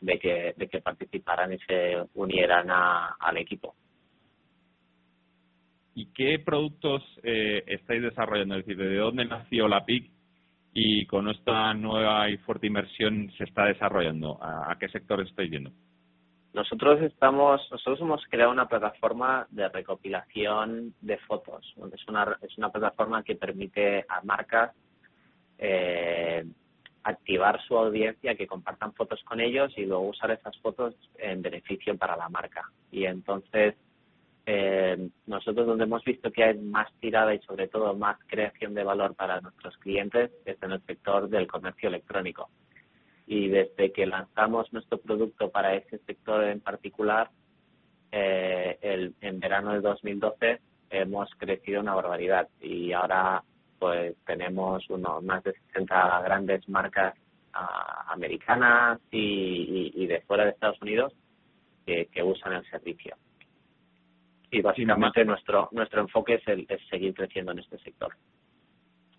de 0.00 0.18
que 0.18 0.54
de 0.56 0.68
que 0.68 0.80
participaran 0.80 1.52
y 1.52 1.58
se 1.58 1.96
unieran 2.14 2.70
a, 2.70 3.16
al 3.18 3.36
equipo. 3.38 3.74
¿Y 5.94 6.06
qué 6.12 6.38
productos 6.38 7.02
eh, 7.22 7.64
estáis 7.66 8.02
desarrollando? 8.02 8.56
Es 8.56 8.66
decir, 8.66 8.82
¿de 8.82 8.96
dónde 8.96 9.24
nació 9.24 9.66
la 9.66 9.84
PIC 9.84 10.10
y 10.72 11.06
con 11.06 11.28
esta 11.28 11.74
nueva 11.74 12.30
y 12.30 12.36
fuerte 12.38 12.68
inversión 12.68 13.32
se 13.36 13.44
está 13.44 13.64
desarrollando? 13.64 14.38
¿A, 14.40 14.70
a 14.70 14.78
qué 14.78 14.88
sector 14.88 15.20
estáis 15.20 15.50
viendo? 15.50 15.72
Nosotros 16.54 17.02
estamos, 17.02 17.60
nosotros 17.70 18.00
hemos 18.00 18.24
creado 18.28 18.52
una 18.52 18.68
plataforma 18.68 19.46
de 19.50 19.68
recopilación 19.68 20.94
de 21.00 21.18
fotos. 21.18 21.74
Es 21.92 22.08
una 22.08 22.38
es 22.42 22.56
una 22.58 22.70
plataforma 22.70 23.22
que 23.22 23.36
permite 23.36 24.04
a 24.08 24.22
marcas 24.22 24.74
eh, 25.58 26.44
activar 27.04 27.60
su 27.62 27.76
audiencia, 27.76 28.34
que 28.34 28.46
compartan 28.46 28.92
fotos 28.94 29.22
con 29.24 29.40
ellos 29.40 29.72
y 29.76 29.86
luego 29.86 30.08
usar 30.08 30.30
esas 30.30 30.56
fotos 30.58 30.94
en 31.16 31.42
beneficio 31.42 31.96
para 31.96 32.16
la 32.16 32.28
marca. 32.28 32.70
Y 32.90 33.04
entonces, 33.04 33.74
eh, 34.46 35.08
nosotros 35.26 35.66
donde 35.66 35.84
hemos 35.84 36.04
visto 36.04 36.30
que 36.30 36.44
hay 36.44 36.58
más 36.58 36.92
tirada 37.00 37.34
y 37.34 37.38
sobre 37.40 37.68
todo 37.68 37.94
más 37.94 38.18
creación 38.26 38.74
de 38.74 38.84
valor 38.84 39.14
para 39.14 39.40
nuestros 39.40 39.76
clientes 39.78 40.30
es 40.44 40.62
en 40.62 40.72
el 40.72 40.82
sector 40.82 41.28
del 41.28 41.46
comercio 41.46 41.88
electrónico. 41.88 42.48
Y 43.26 43.48
desde 43.48 43.92
que 43.92 44.06
lanzamos 44.06 44.72
nuestro 44.72 44.98
producto 44.98 45.50
para 45.50 45.74
ese 45.74 45.98
sector 45.98 46.44
en 46.44 46.60
particular, 46.60 47.30
eh, 48.10 48.78
el, 48.80 49.14
en 49.20 49.38
verano 49.38 49.74
de 49.74 49.80
2012 49.80 50.60
hemos 50.90 51.30
crecido 51.36 51.82
una 51.82 51.94
barbaridad 51.94 52.48
y 52.60 52.92
ahora 52.92 53.44
pues 53.78 54.16
tenemos 54.26 54.88
unos 54.90 55.22
más 55.22 55.42
de 55.44 55.52
60 55.52 56.22
grandes 56.22 56.68
marcas 56.68 57.14
uh, 57.54 58.12
americanas 58.12 59.00
y, 59.10 59.18
y, 59.18 60.02
y, 60.02 60.06
de 60.06 60.20
fuera 60.22 60.44
de 60.44 60.50
Estados 60.50 60.80
Unidos 60.82 61.12
que, 61.86 62.06
que 62.06 62.22
usan 62.22 62.54
el 62.54 62.70
servicio. 62.70 63.16
Y 64.50 64.62
básicamente 64.62 65.24
nuestro 65.24 65.68
nuestro 65.72 66.00
enfoque 66.00 66.34
es, 66.34 66.48
el, 66.48 66.66
es 66.68 66.80
seguir 66.88 67.14
creciendo 67.14 67.52
en 67.52 67.60
este 67.60 67.78
sector. 67.78 68.14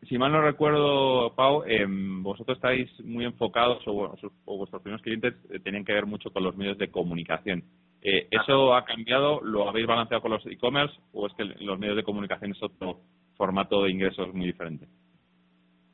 Si 0.08 0.18
mal 0.18 0.32
no 0.32 0.42
recuerdo, 0.42 1.36
Pau, 1.36 1.64
eh, 1.68 1.86
vosotros 1.88 2.58
estáis 2.58 2.90
muy 3.02 3.26
enfocados 3.26 3.86
o, 3.86 3.94
bueno, 3.94 4.16
o 4.46 4.58
vuestros 4.58 4.82
primeros 4.82 5.04
clientes 5.04 5.36
eh, 5.50 5.60
tenían 5.60 5.84
que 5.84 5.94
ver 5.94 6.06
mucho 6.06 6.32
con 6.32 6.44
los 6.44 6.56
medios 6.56 6.78
de 6.78 6.90
comunicación. 6.90 7.64
Eh, 8.02 8.28
¿Eso 8.32 8.74
ha 8.74 8.86
cambiado? 8.86 9.42
¿Lo 9.42 9.68
habéis 9.68 9.88
balanceado 9.88 10.22
con 10.22 10.32
los 10.32 10.46
e-commerce 10.46 10.96
o 11.12 11.28
es 11.28 11.34
que 11.34 11.44
los 11.44 11.78
medios 11.78 11.98
de 11.98 12.04
comunicación 12.04 12.52
es 12.52 12.64
otro 12.64 13.02
formato 13.40 13.84
de 13.84 13.92
ingresos 13.92 14.34
muy 14.34 14.48
diferente? 14.48 14.86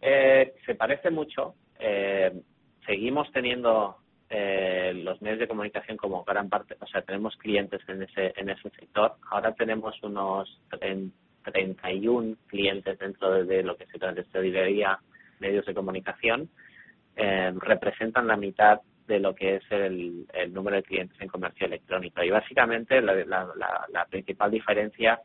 Eh, 0.01 0.55
se 0.65 0.73
parece 0.73 1.11
mucho. 1.11 1.53
Eh, 1.79 2.31
seguimos 2.87 3.31
teniendo 3.31 3.97
eh, 4.31 4.93
los 4.95 5.21
medios 5.21 5.39
de 5.41 5.47
comunicación 5.47 5.95
como 5.95 6.23
gran 6.23 6.49
parte, 6.49 6.75
o 6.79 6.87
sea, 6.87 7.03
tenemos 7.03 7.37
clientes 7.37 7.81
en 7.87 8.01
ese 8.01 8.33
en 8.35 8.49
ese 8.49 8.71
sector. 8.71 9.13
Ahora 9.29 9.53
tenemos 9.53 9.93
unos 10.01 10.59
31 11.43 12.35
clientes 12.47 12.97
dentro 12.97 13.45
de, 13.45 13.61
lo 13.61 13.77
que 13.77 13.85
se 13.85 13.99
consideraría 13.99 14.97
medios 15.39 15.67
de 15.67 15.75
comunicación. 15.75 16.49
Eh, 17.15 17.53
representan 17.59 18.25
la 18.25 18.37
mitad 18.37 18.81
de 19.05 19.19
lo 19.19 19.35
que 19.35 19.57
es 19.57 19.63
el, 19.69 20.25
el, 20.33 20.51
número 20.51 20.77
de 20.77 20.83
clientes 20.83 21.21
en 21.21 21.27
comercio 21.27 21.67
electrónico. 21.67 22.23
Y 22.23 22.31
básicamente 22.31 22.99
la, 23.01 23.13
la, 23.13 23.85
la 23.93 24.05
principal 24.05 24.49
diferencia 24.49 25.21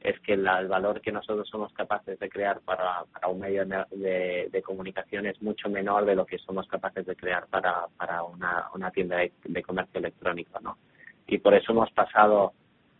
es 0.00 0.18
que 0.20 0.34
el 0.34 0.44
valor 0.44 1.00
que 1.00 1.10
nosotros 1.10 1.48
somos 1.48 1.72
capaces 1.72 2.18
de 2.18 2.28
crear 2.28 2.60
para, 2.60 3.04
para 3.12 3.28
un 3.28 3.40
medio 3.40 3.64
de, 3.66 4.48
de, 4.50 4.62
comunicación 4.62 5.26
es 5.26 5.40
mucho 5.42 5.68
menor 5.68 6.04
de 6.04 6.14
lo 6.14 6.24
que 6.24 6.38
somos 6.38 6.68
capaces 6.68 7.04
de 7.04 7.16
crear 7.16 7.46
para, 7.48 7.86
para 7.96 8.22
una, 8.22 8.68
una 8.74 8.90
tienda 8.90 9.16
de, 9.16 9.62
comercio 9.62 9.98
electrónico, 9.98 10.60
¿no? 10.60 10.78
Y 11.26 11.38
por 11.38 11.54
eso 11.54 11.72
hemos 11.72 11.90
pasado 11.90 12.52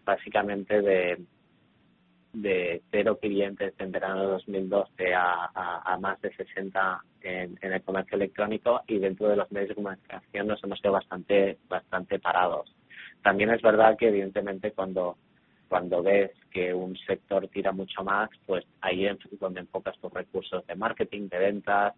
básicamente 0.05 0.83
de, 0.83 1.19
de 2.33 2.83
cero 2.91 3.19
clientes 3.21 3.75
en 3.79 3.93
verano 3.93 4.23
de 4.23 4.27
2012 4.33 5.15
a, 5.15 5.51
a, 5.55 5.95
a 5.95 5.99
más 5.99 6.21
de 6.21 6.35
60 6.35 7.03
en, 7.23 7.59
en, 7.63 7.73
el 7.73 7.83
comercio 7.83 8.17
electrónico 8.17 8.83
y 8.87 8.99
dentro 8.99 9.29
de 9.29 9.37
los 9.37 9.51
medios 9.53 9.71
de 9.71 9.75
comunicación 9.77 10.49
nos 10.49 10.63
hemos 10.65 10.81
quedado 10.81 10.95
bastante, 10.95 11.59
bastante 11.69 12.19
parados. 12.19 12.75
También 13.23 13.51
es 13.51 13.63
verdad 13.63 13.97
que 13.97 14.09
evidentemente 14.09 14.73
cuando 14.73 15.17
cuando 15.69 16.03
ves 16.03 16.31
que 16.51 16.73
un 16.73 16.97
sector 16.97 17.47
tira 17.49 17.73
mucho 17.73 18.03
más, 18.03 18.31
pues 18.47 18.65
ahí 18.81 19.07
es 19.07 19.19
donde 19.39 19.61
enfocas 19.61 19.99
tus 19.99 20.13
recursos 20.13 20.67
de 20.67 20.75
marketing, 20.75 21.29
de 21.29 21.39
ventas 21.39 21.95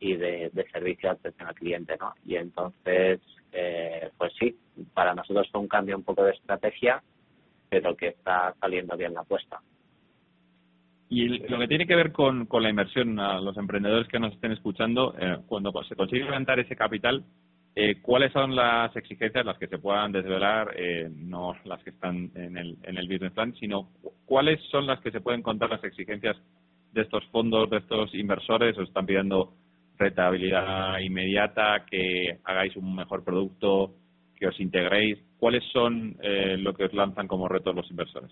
y 0.00 0.14
de, 0.16 0.50
de 0.52 0.70
servicio 0.70 1.10
de 1.10 1.14
atención 1.16 1.48
al 1.48 1.54
cliente, 1.54 1.96
¿no? 1.98 2.14
Y 2.24 2.36
entonces, 2.36 3.20
eh, 3.52 4.10
pues 4.16 4.32
sí, 4.38 4.56
para 4.92 5.14
nosotros 5.14 5.48
fue 5.50 5.60
un 5.60 5.68
cambio 5.68 5.96
un 5.96 6.02
poco 6.02 6.24
de 6.24 6.32
estrategia, 6.32 7.02
pero 7.68 7.96
que 7.96 8.08
está 8.08 8.54
saliendo 8.60 8.96
bien 8.96 9.14
la 9.14 9.20
apuesta. 9.20 9.60
Y 11.08 11.28
lo 11.48 11.58
que 11.58 11.68
tiene 11.68 11.86
que 11.86 11.94
ver 11.94 12.12
con, 12.12 12.46
con 12.46 12.62
la 12.62 12.70
inversión, 12.70 13.20
a 13.20 13.40
los 13.40 13.56
emprendedores 13.56 14.08
que 14.08 14.18
nos 14.18 14.32
estén 14.32 14.52
escuchando, 14.52 15.14
eh, 15.18 15.38
cuando 15.46 15.70
se 15.84 15.94
consigue 15.94 16.24
levantar 16.24 16.58
ese 16.58 16.74
capital, 16.74 17.24
eh, 17.76 18.00
¿Cuáles 18.00 18.32
son 18.32 18.54
las 18.54 18.94
exigencias, 18.94 19.44
las 19.44 19.58
que 19.58 19.66
se 19.66 19.78
puedan 19.78 20.12
desvelar, 20.12 20.74
eh, 20.76 21.10
no 21.10 21.54
las 21.64 21.82
que 21.82 21.90
están 21.90 22.30
en 22.36 22.56
el, 22.56 22.78
en 22.84 22.96
el 22.96 23.08
business 23.08 23.32
plan, 23.32 23.52
sino 23.54 23.88
cuáles 24.26 24.60
son 24.70 24.86
las 24.86 25.00
que 25.00 25.10
se 25.10 25.20
pueden 25.20 25.42
contar 25.42 25.70
las 25.70 25.82
exigencias 25.82 26.36
de 26.92 27.02
estos 27.02 27.24
fondos, 27.32 27.68
de 27.70 27.78
estos 27.78 28.14
inversores? 28.14 28.78
¿Os 28.78 28.88
están 28.88 29.06
pidiendo 29.06 29.54
rentabilidad 29.98 31.00
inmediata, 31.00 31.84
que 31.90 32.38
hagáis 32.44 32.76
un 32.76 32.94
mejor 32.94 33.24
producto, 33.24 33.92
que 34.36 34.46
os 34.46 34.60
integréis? 34.60 35.18
¿Cuáles 35.38 35.64
son 35.72 36.16
eh, 36.22 36.56
lo 36.56 36.74
que 36.74 36.84
os 36.84 36.92
lanzan 36.92 37.26
como 37.26 37.48
retos 37.48 37.74
los 37.74 37.90
inversores? 37.90 38.30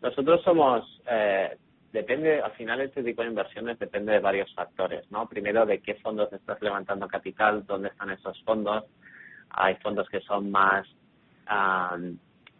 Nosotros 0.00 0.42
somos 0.44 1.02
eh, 1.10 1.58
depende, 1.94 2.42
al 2.42 2.50
final 2.52 2.80
este 2.80 3.04
tipo 3.04 3.22
de 3.22 3.28
inversiones 3.28 3.78
depende 3.78 4.12
de 4.12 4.18
varios 4.18 4.52
factores, 4.52 5.08
¿no? 5.12 5.28
Primero 5.28 5.64
de 5.64 5.78
qué 5.78 5.94
fondos 5.94 6.30
estás 6.32 6.60
levantando 6.60 7.06
capital, 7.06 7.64
dónde 7.64 7.88
están 7.88 8.10
esos 8.10 8.42
fondos. 8.42 8.84
Hay 9.50 9.76
fondos 9.76 10.08
que 10.08 10.20
son 10.22 10.50
más, 10.50 10.88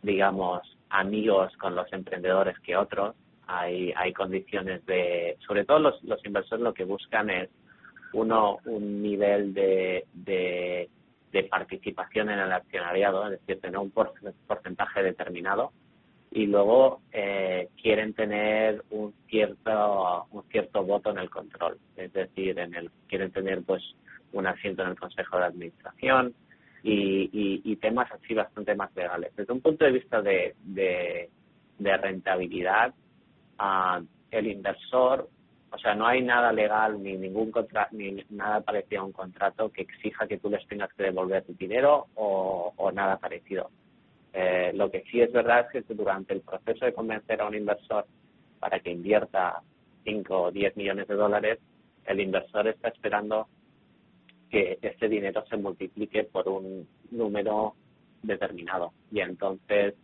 digamos, 0.03 0.63
amigos 0.89 1.53
con 1.57 1.75
los 1.75 1.93
emprendedores 1.93 2.57
que 2.61 2.77
otros. 2.77 3.17
Hay, 3.49 3.93
hay 3.97 4.13
condiciones 4.13 4.87
de, 4.87 5.37
sobre 5.45 5.65
todo 5.65 5.81
los, 5.81 6.05
los 6.05 6.25
inversores 6.25 6.63
lo 6.63 6.73
que 6.73 6.85
buscan 6.85 7.29
es 7.29 7.51
uno, 8.13 8.59
un 8.67 9.03
nivel 9.03 9.53
de, 9.53 10.07
de, 10.13 10.89
de 11.33 11.43
participación 11.43 12.31
en 12.31 12.39
el 12.39 12.53
accionariado, 12.53 13.25
es 13.27 13.41
decir, 13.41 13.61
tener 13.61 13.79
un 13.79 13.91
porcentaje 13.91 15.03
determinado 15.03 15.73
y 16.35 16.47
luego 16.47 17.01
eh, 17.13 17.69
quieren 17.81 18.13
tener 18.13 18.83
un 18.91 19.15
cierto 19.29 20.27
un 20.33 20.43
cierto 20.51 20.83
voto 20.83 21.11
en 21.11 21.19
el 21.19 21.31
control. 21.31 21.79
Es 21.97 22.13
decir 22.13 22.59
en 22.59 22.75
el 22.75 22.91
quieren 23.09 23.31
tener 23.31 23.63
pues 23.63 23.83
un 24.33 24.49
asiento 24.49 24.83
en 24.83 24.89
el 24.89 24.99
consejo 24.99 25.39
de 25.39 25.45
administración 25.45 26.35
y, 26.83 27.31
y, 27.65 27.77
temas 27.77 28.13
así 28.13 28.35
bastante 28.35 28.75
más 28.75 28.95
legales. 28.95 29.35
Desde 29.35 29.55
un 29.55 29.63
punto 29.63 29.87
de 29.87 29.93
vista 29.93 30.21
de 30.21 30.55
de, 30.65 31.31
rentabilidad 31.79 32.93
uh, 33.61 34.05
el 34.31 34.47
inversor 34.49 35.29
o 35.71 35.79
sea 35.79 35.95
no 35.95 36.07
hay 36.07 36.21
nada 36.21 36.53
legal 36.53 37.01
ni 37.01 37.17
ningún 37.17 37.53
contra, 37.53 37.89
ni 37.93 38.25
nada 38.31 38.61
parecido 38.61 39.03
a 39.03 39.05
un 39.05 39.13
contrato 39.13 39.71
que 39.71 39.83
exija 39.83 40.27
que 40.27 40.39
tú 40.39 40.51
les 40.51 40.67
tengas 40.67 40.93
que 40.95 41.05
devolver 41.05 41.45
tu 41.45 41.55
dinero 41.55 42.09
o, 42.17 42.75
o 42.77 42.91
nada 42.91 43.19
parecido 43.19 43.71
eh, 44.37 44.73
lo 44.75 44.91
que 44.91 45.05
sí 45.11 45.21
es 45.21 45.33
verdad 45.33 45.69
es 45.73 45.87
que 45.87 45.95
durante 45.95 46.35
el 46.35 46.41
proceso 46.41 46.85
de 46.85 46.93
convencer 46.93 47.41
a 47.41 47.47
un 47.47 47.55
inversor 47.55 48.05
para 48.59 48.81
que 48.81 48.91
invierta 48.91 49.63
5 50.03 50.43
o 50.43 50.51
10 50.51 50.77
millones 50.77 51.07
de 51.07 51.15
dólares, 51.15 51.61
el 52.05 52.21
inversor 52.21 52.67
está 52.67 52.89
esperando 52.89 53.47
que 54.51 54.79
este 54.83 55.09
dinero 55.09 55.45
se 55.49 55.57
multiplique 55.57 56.25
por 56.25 56.49
un 56.49 56.89
número 57.13 57.75
determinado. 58.23 58.93
Y 59.13 59.21
entonces 59.21 59.95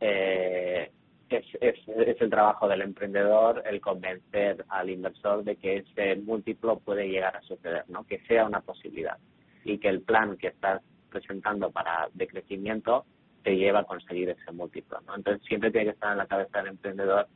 eh, 0.00 0.90
es, 1.28 1.44
es, 1.60 1.76
es 1.86 2.20
el 2.20 2.30
trabajo 2.30 2.66
del 2.66 2.82
emprendedor 2.82 3.62
el 3.64 3.80
convencer 3.80 4.64
al 4.70 4.90
inversor 4.90 5.44
de 5.44 5.54
que 5.54 5.76
ese 5.76 6.16
múltiplo 6.16 6.80
puede 6.80 7.08
llegar 7.08 7.36
a 7.36 7.42
suceder, 7.42 7.84
¿no? 7.88 8.04
que 8.04 8.18
sea 8.26 8.44
una 8.44 8.60
posibilidad 8.60 9.18
y 9.64 9.78
que 9.78 9.88
el 9.88 10.00
plan 10.02 10.36
que 10.36 10.48
estás 10.48 10.82
presentando 11.10 11.70
para 11.70 12.08
de 12.12 12.26
crecimiento 12.26 13.04
te 13.42 13.56
lleva 13.56 13.80
a 13.80 13.84
conseguir 13.84 14.30
ese 14.30 14.52
múltiplo. 14.52 15.00
¿no? 15.06 15.16
Entonces 15.16 15.46
siempre 15.46 15.70
tiene 15.70 15.86
que 15.86 15.92
estar 15.92 16.12
en 16.12 16.18
la 16.18 16.26
cabeza 16.26 16.58
del 16.58 16.68
emprendedor 16.68 17.26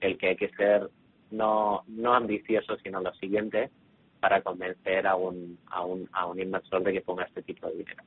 el 0.00 0.16
que 0.16 0.28
hay 0.28 0.36
que 0.36 0.48
ser 0.50 0.88
no, 1.30 1.82
no 1.86 2.14
ambicioso, 2.14 2.76
sino 2.82 3.00
lo 3.00 3.12
siguiente 3.14 3.70
para 4.20 4.42
convencer 4.42 5.06
a 5.06 5.14
un, 5.14 5.58
a 5.66 5.84
un, 5.84 6.08
a 6.12 6.26
un 6.26 6.40
inversor 6.40 6.82
de 6.82 6.92
que 6.92 7.00
ponga 7.00 7.24
este 7.24 7.42
tipo 7.42 7.66
de 7.68 7.76
dinero. 7.76 8.02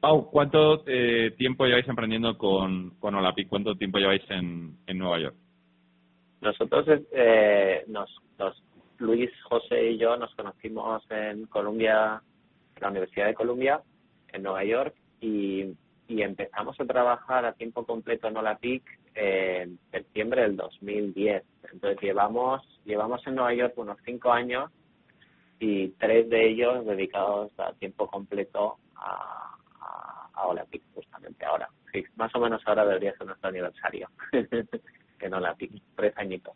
Pau, 0.00 0.30
¿cuánto 0.30 0.84
eh, 0.86 1.32
tiempo 1.36 1.66
lleváis 1.66 1.88
emprendiendo 1.88 2.38
con, 2.38 2.90
con 3.00 3.14
Olapi? 3.14 3.46
¿Cuánto 3.46 3.74
tiempo 3.74 3.98
lleváis 3.98 4.22
en, 4.30 4.76
en 4.86 4.98
Nueva 4.98 5.18
York? 5.18 5.36
Nosotros, 6.40 6.86
eh, 7.10 7.84
nos, 7.88 8.08
nos, 8.38 8.62
Luis, 8.98 9.30
José 9.42 9.90
y 9.90 9.98
yo 9.98 10.16
nos 10.16 10.32
conocimos 10.36 11.02
en 11.10 11.46
Columbia, 11.46 12.22
en 12.76 12.82
la 12.82 12.90
Universidad 12.90 13.26
de 13.26 13.34
Columbia, 13.34 13.80
en 14.32 14.42
Nueva 14.44 14.64
York, 14.64 14.94
y, 15.20 15.74
y 16.08 16.22
empezamos 16.22 16.80
a 16.80 16.84
trabajar 16.86 17.44
a 17.44 17.52
tiempo 17.52 17.84
completo 17.84 18.28
en 18.28 18.36
Olapic 18.36 18.82
en 19.14 19.78
septiembre 19.90 20.42
del 20.42 20.56
2010. 20.56 21.44
Entonces 21.72 22.00
llevamos, 22.00 22.62
llevamos 22.84 23.24
en 23.26 23.34
Nueva 23.34 23.54
York 23.54 23.74
unos 23.76 23.98
cinco 24.04 24.32
años 24.32 24.70
y 25.60 25.88
tres 25.98 26.30
de 26.30 26.48
ellos 26.48 26.86
dedicados 26.86 27.50
a 27.58 27.72
tiempo 27.74 28.08
completo 28.08 28.78
a, 28.96 29.54
Olapic, 30.46 30.82
justamente 30.94 31.44
ahora. 31.44 31.68
Sí, 31.92 32.04
más 32.14 32.32
o 32.34 32.38
menos 32.38 32.62
ahora 32.64 32.86
debería 32.86 33.12
ser 33.16 33.26
nuestro 33.26 33.48
aniversario 33.48 34.08
en 35.20 35.34
Olapic, 35.34 35.72
tres 35.96 36.16
añitos. 36.16 36.54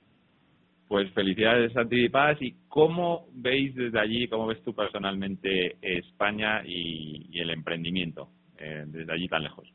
Pues 0.87 1.13
felicidades 1.13 1.73
Paz 2.13 2.41
y 2.41 2.55
cómo 2.69 3.27
veis 3.33 3.75
desde 3.75 3.99
allí, 3.99 4.29
cómo 4.29 4.47
ves 4.47 4.63
tú 4.63 4.73
personalmente 4.73 5.77
España 5.83 6.63
y 6.65 7.41
el 7.41 7.51
emprendimiento. 7.51 8.31
Eh, 8.63 8.85
desde 8.87 9.13
allí 9.13 9.29
tan 9.29 9.43
lejos? 9.43 9.69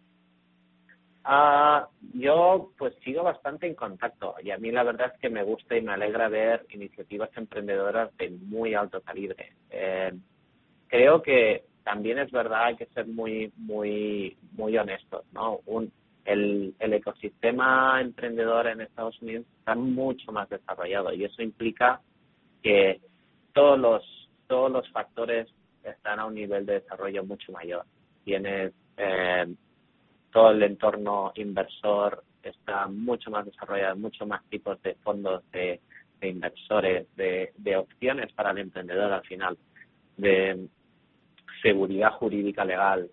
Ah, 1.26 1.90
yo 2.14 2.72
pues 2.78 2.96
sigo 3.04 3.22
bastante 3.22 3.68
en 3.68 3.76
contacto 3.76 4.36
y 4.42 4.52
a 4.52 4.58
mí 4.58 4.72
la 4.72 4.84
verdad 4.84 5.12
es 5.14 5.20
que 5.20 5.30
me 5.30 5.44
gusta 5.44 5.76
y 5.76 5.82
me 5.82 5.92
alegra 5.92 6.30
ver 6.30 6.66
iniciativas 6.70 7.30
emprendedoras 7.36 8.16
de 8.16 8.30
muy 8.30 8.76
alto 8.76 9.02
calibre. 9.02 9.52
Eh, 9.70 10.14
creo 10.88 11.22
que 11.22 11.66
también 11.84 12.18
es 12.20 12.32
verdad 12.32 12.68
hay 12.68 12.78
que 12.78 12.86
ser 12.86 13.08
muy 13.08 13.52
muy 13.58 14.38
muy 14.54 14.78
honestos, 14.78 15.26
¿no? 15.34 15.60
Un, 15.66 15.92
el, 16.24 16.74
el 16.80 16.94
ecosistema 16.94 18.00
emprendedor 18.00 18.68
en 18.68 18.80
Estados 18.80 19.22
Unidos 19.22 19.46
está 19.60 19.76
mucho 19.76 20.32
más 20.32 20.48
desarrollado 20.48 21.12
y 21.12 21.26
eso 21.26 21.42
implica 21.42 22.00
que 22.64 23.02
todos 23.52 23.78
los 23.78 24.30
todos 24.48 24.72
los 24.72 24.90
factores 24.92 25.50
están 25.84 26.20
a 26.22 26.26
un 26.26 26.36
nivel 26.36 26.66
de 26.66 26.80
desarrollo 26.80 27.26
mucho 27.26 27.52
mayor 27.52 27.84
tienes 28.28 28.74
eh, 28.98 29.48
todo 30.34 30.52
el 30.52 30.62
entorno 30.62 31.32
inversor 31.36 32.26
está 32.44 32.88
mucho 32.88 33.32
más 33.32 33.46
desarrollado, 33.46 33.96
mucho 33.96 34.26
más 34.26 34.44
tipos 34.50 34.82
de 34.84 34.96
fondos 34.96 35.50
de, 35.54 35.80
inversores, 36.22 37.08
de, 37.16 37.54
de 37.56 37.78
opciones 37.78 38.34
para 38.34 38.52
el 38.52 38.58
emprendedor 38.58 39.14
al 39.14 39.24
final, 39.24 39.58
de 40.18 40.68
seguridad 41.62 42.12
jurídica 42.20 42.66
legal, 42.66 43.10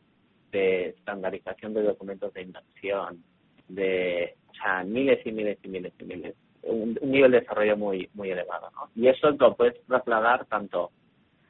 de 0.51 0.89
estandarización 0.89 1.75
de 1.75 1.83
documentos 1.83 2.35
de 2.35 2.43
inversión, 2.43 3.23
de 3.69 4.35
o 4.49 4.55
sea, 4.55 4.83
miles 4.83 5.25
y 5.25 5.31
miles 5.31 5.59
y 5.63 5.69
miles 5.69 5.93
y 6.01 6.05
miles. 6.05 6.35
Un, 6.63 6.99
nivel 7.03 7.31
de 7.31 7.41
desarrollo 7.41 7.77
muy 7.77 8.11
muy 8.15 8.33
elevado. 8.33 8.69
¿no? 8.75 8.91
Y 8.97 9.07
eso 9.07 9.31
lo 9.31 9.55
puedes 9.55 9.81
trasladar 9.87 10.47
tanto 10.47 10.91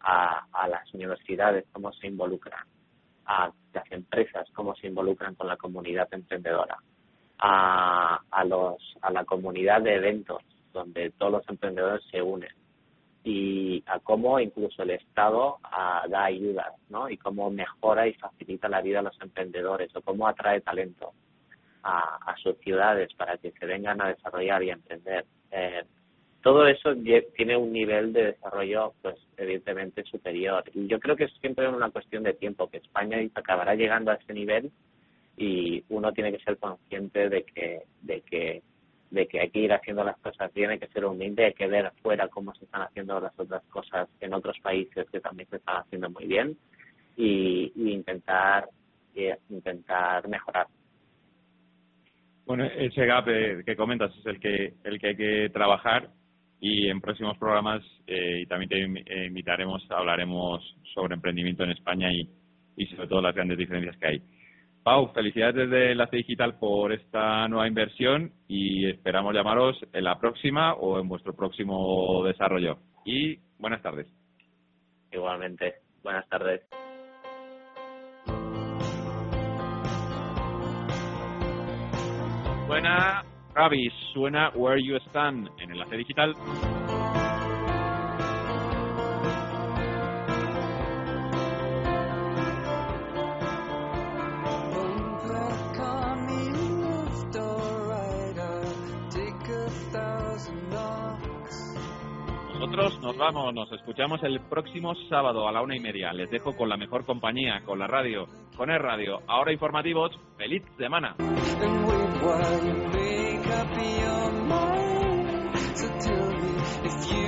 a, 0.00 0.44
a 0.53 0.68
las 0.68 0.92
universidades, 0.92 1.64
cómo 1.72 1.92
se 1.94 2.09
involucran, 2.09 2.66
a 3.27 3.51
las 3.73 3.93
empresas, 3.93 4.49
cómo 4.53 4.75
se 4.77 4.89
involucran 4.89 5.35
con 5.35 5.49
la 5.49 5.57
comunidad 5.57 6.09
emprendedora, 6.13 6.77
a, 7.39 8.21
a, 8.31 8.45
los, 8.45 8.77
a 9.01 9.11
la 9.11 9.25
comunidad 9.25 9.83
de 9.83 9.97
eventos 9.97 10.43
donde 10.73 11.11
todos 11.13 11.33
los 11.33 11.49
emprendedores 11.49 12.05
se 12.11 12.21
unen 12.21 12.51
y 13.25 13.83
a 13.87 13.99
cómo 14.01 14.39
incluso 14.39 14.83
el 14.83 14.91
Estado 14.91 15.59
da 16.09 16.25
ayudas, 16.25 16.75
¿no? 16.91 17.09
Y 17.09 17.17
cómo 17.17 17.51
mejora 17.51 18.07
y 18.07 18.13
facilita 18.13 18.69
la 18.69 18.83
vida 18.83 18.99
a 18.99 19.03
los 19.03 19.19
emprendedores 19.21 19.97
o 19.97 20.03
cómo 20.03 20.29
atrae 20.29 20.61
talento 20.61 21.13
a, 21.83 22.19
a 22.27 22.37
sus 22.37 22.59
ciudades 22.59 23.15
para 23.15 23.39
que 23.39 23.53
se 23.53 23.65
vengan 23.65 24.03
a 24.03 24.09
desarrollar 24.09 24.63
y 24.63 24.71
a 24.71 24.75
emprender. 24.75 25.25
Eh, 25.51 25.85
todo 26.45 26.67
eso 26.67 26.95
tiene 27.35 27.57
un 27.57 27.73
nivel 27.73 28.13
de 28.13 28.33
desarrollo, 28.33 28.93
pues 29.01 29.17
evidentemente 29.39 30.05
superior. 30.05 30.63
Y 30.75 30.87
yo 30.87 31.01
creo 31.01 31.17
que 31.17 31.25
es 31.25 31.33
siempre 31.41 31.67
una 31.67 31.91
cuestión 31.91 32.23
de 32.23 32.35
tiempo, 32.35 32.69
que 32.69 32.77
España 32.77 33.17
acabará 33.35 33.75
llegando 33.75 34.11
a 34.11 34.17
ese 34.17 34.35
nivel 34.35 34.71
y 35.39 35.83
uno 35.89 36.13
tiene 36.13 36.33
que 36.33 36.45
ser 36.45 36.59
consciente 36.59 37.31
de 37.31 37.45
que, 37.45 37.85
de 38.03 38.21
que 38.21 38.63
de 39.11 39.29
que 39.29 39.41
hay 39.41 39.49
que 39.49 39.61
ir 39.61 39.73
haciendo 39.73 40.03
las 40.03 40.19
cosas 40.19 40.53
bien, 40.53 40.71
hay 40.71 40.79
que 40.81 40.89
ser 40.89 41.05
humilde, 41.05 41.45
hay 41.45 41.55
que 41.55 41.69
ver 41.69 41.87
afuera 41.87 42.27
cómo 42.29 42.53
se 42.57 42.65
están 42.65 42.83
haciendo 42.83 43.21
las 43.21 43.33
otras 43.39 43.63
cosas 43.71 44.09
en 44.21 44.35
otros 44.35 44.59
países 44.61 45.09
que 45.09 45.21
también 45.21 45.49
se 45.49 45.57
están 45.57 45.77
haciendo 45.77 46.11
muy 46.11 46.27
bien 46.27 46.59
y, 47.17 47.73
intentar 47.77 48.69
intentar 49.49 50.27
mejorar. 50.29 50.67
Bueno, 52.45 52.65
ese 52.65 53.07
gap 53.07 53.29
eh, 53.29 53.63
que 53.65 53.77
comentas 53.77 54.13
es 54.19 54.27
el 54.27 54.41
que 54.41 54.75
el 54.83 54.99
que 54.99 55.07
hay 55.07 55.17
que 55.17 55.51
trabajar 55.51 56.11
y 56.64 56.88
en 56.88 57.03
próximos 57.03 57.37
programas 57.37 57.83
eh, 58.07 58.40
y 58.40 58.46
también 58.46 58.70
te 58.70 59.27
invitaremos, 59.27 59.87
hablaremos 59.90 60.62
sobre 60.94 61.14
emprendimiento 61.14 61.62
en 61.62 61.72
España 61.72 62.11
y, 62.11 62.27
y 62.74 62.87
sobre 62.87 63.07
todo 63.07 63.20
las 63.20 63.35
grandes 63.35 63.59
diferencias 63.59 63.94
que 63.98 64.07
hay. 64.07 64.22
Pau, 64.83 65.12
felicidades 65.12 65.57
desde 65.57 65.92
Enlace 65.92 66.16
Digital 66.16 66.59
por 66.59 66.94
esta 66.94 67.46
nueva 67.48 67.68
inversión 67.68 68.33
y 68.48 68.87
esperamos 68.88 69.35
llamaros 69.35 69.79
en 69.92 70.05
la 70.05 70.18
próxima 70.18 70.72
o 70.72 70.98
en 70.98 71.07
vuestro 71.07 71.37
próximo 71.37 72.24
desarrollo. 72.24 72.79
Y 73.05 73.38
buenas 73.59 73.83
tardes. 73.83 74.07
Igualmente, 75.12 75.74
buenas 76.03 76.27
tardes. 76.31 76.62
Suena 82.66 83.22
Travis, 83.55 83.93
suena 84.12 84.51
Where 84.57 84.83
You 84.83 84.97
Stand 84.97 85.49
en 85.59 85.71
Enlace 85.71 85.97
Digital. 85.97 86.35
Nosotros 102.55 103.01
nos 103.03 103.17
vamos, 103.17 103.55
nos 103.55 103.71
escuchamos 103.71 104.21
el 104.25 104.40
próximo 104.40 104.97
sábado 105.09 105.47
a 105.47 105.53
la 105.53 105.62
una 105.62 105.77
y 105.77 105.81
media. 105.81 106.12
Les 106.12 106.29
dejo 106.29 106.57
con 106.57 106.69
la 106.69 106.77
mejor 106.77 107.05
compañía, 107.05 107.62
con 107.64 107.79
la 107.79 107.87
radio, 107.87 108.27
con 108.57 108.69
el 108.71 108.81
radio. 108.81 109.21
Ahora 109.29 109.53
informativos, 109.53 110.11
feliz 110.37 110.64
semana. 110.77 111.14
up 113.55 113.77
your 113.77 114.33
mind. 114.33 115.59
So 115.79 115.88
tell 116.01 116.33
me 116.33 116.57
if 116.85 117.12
you. 117.12 117.24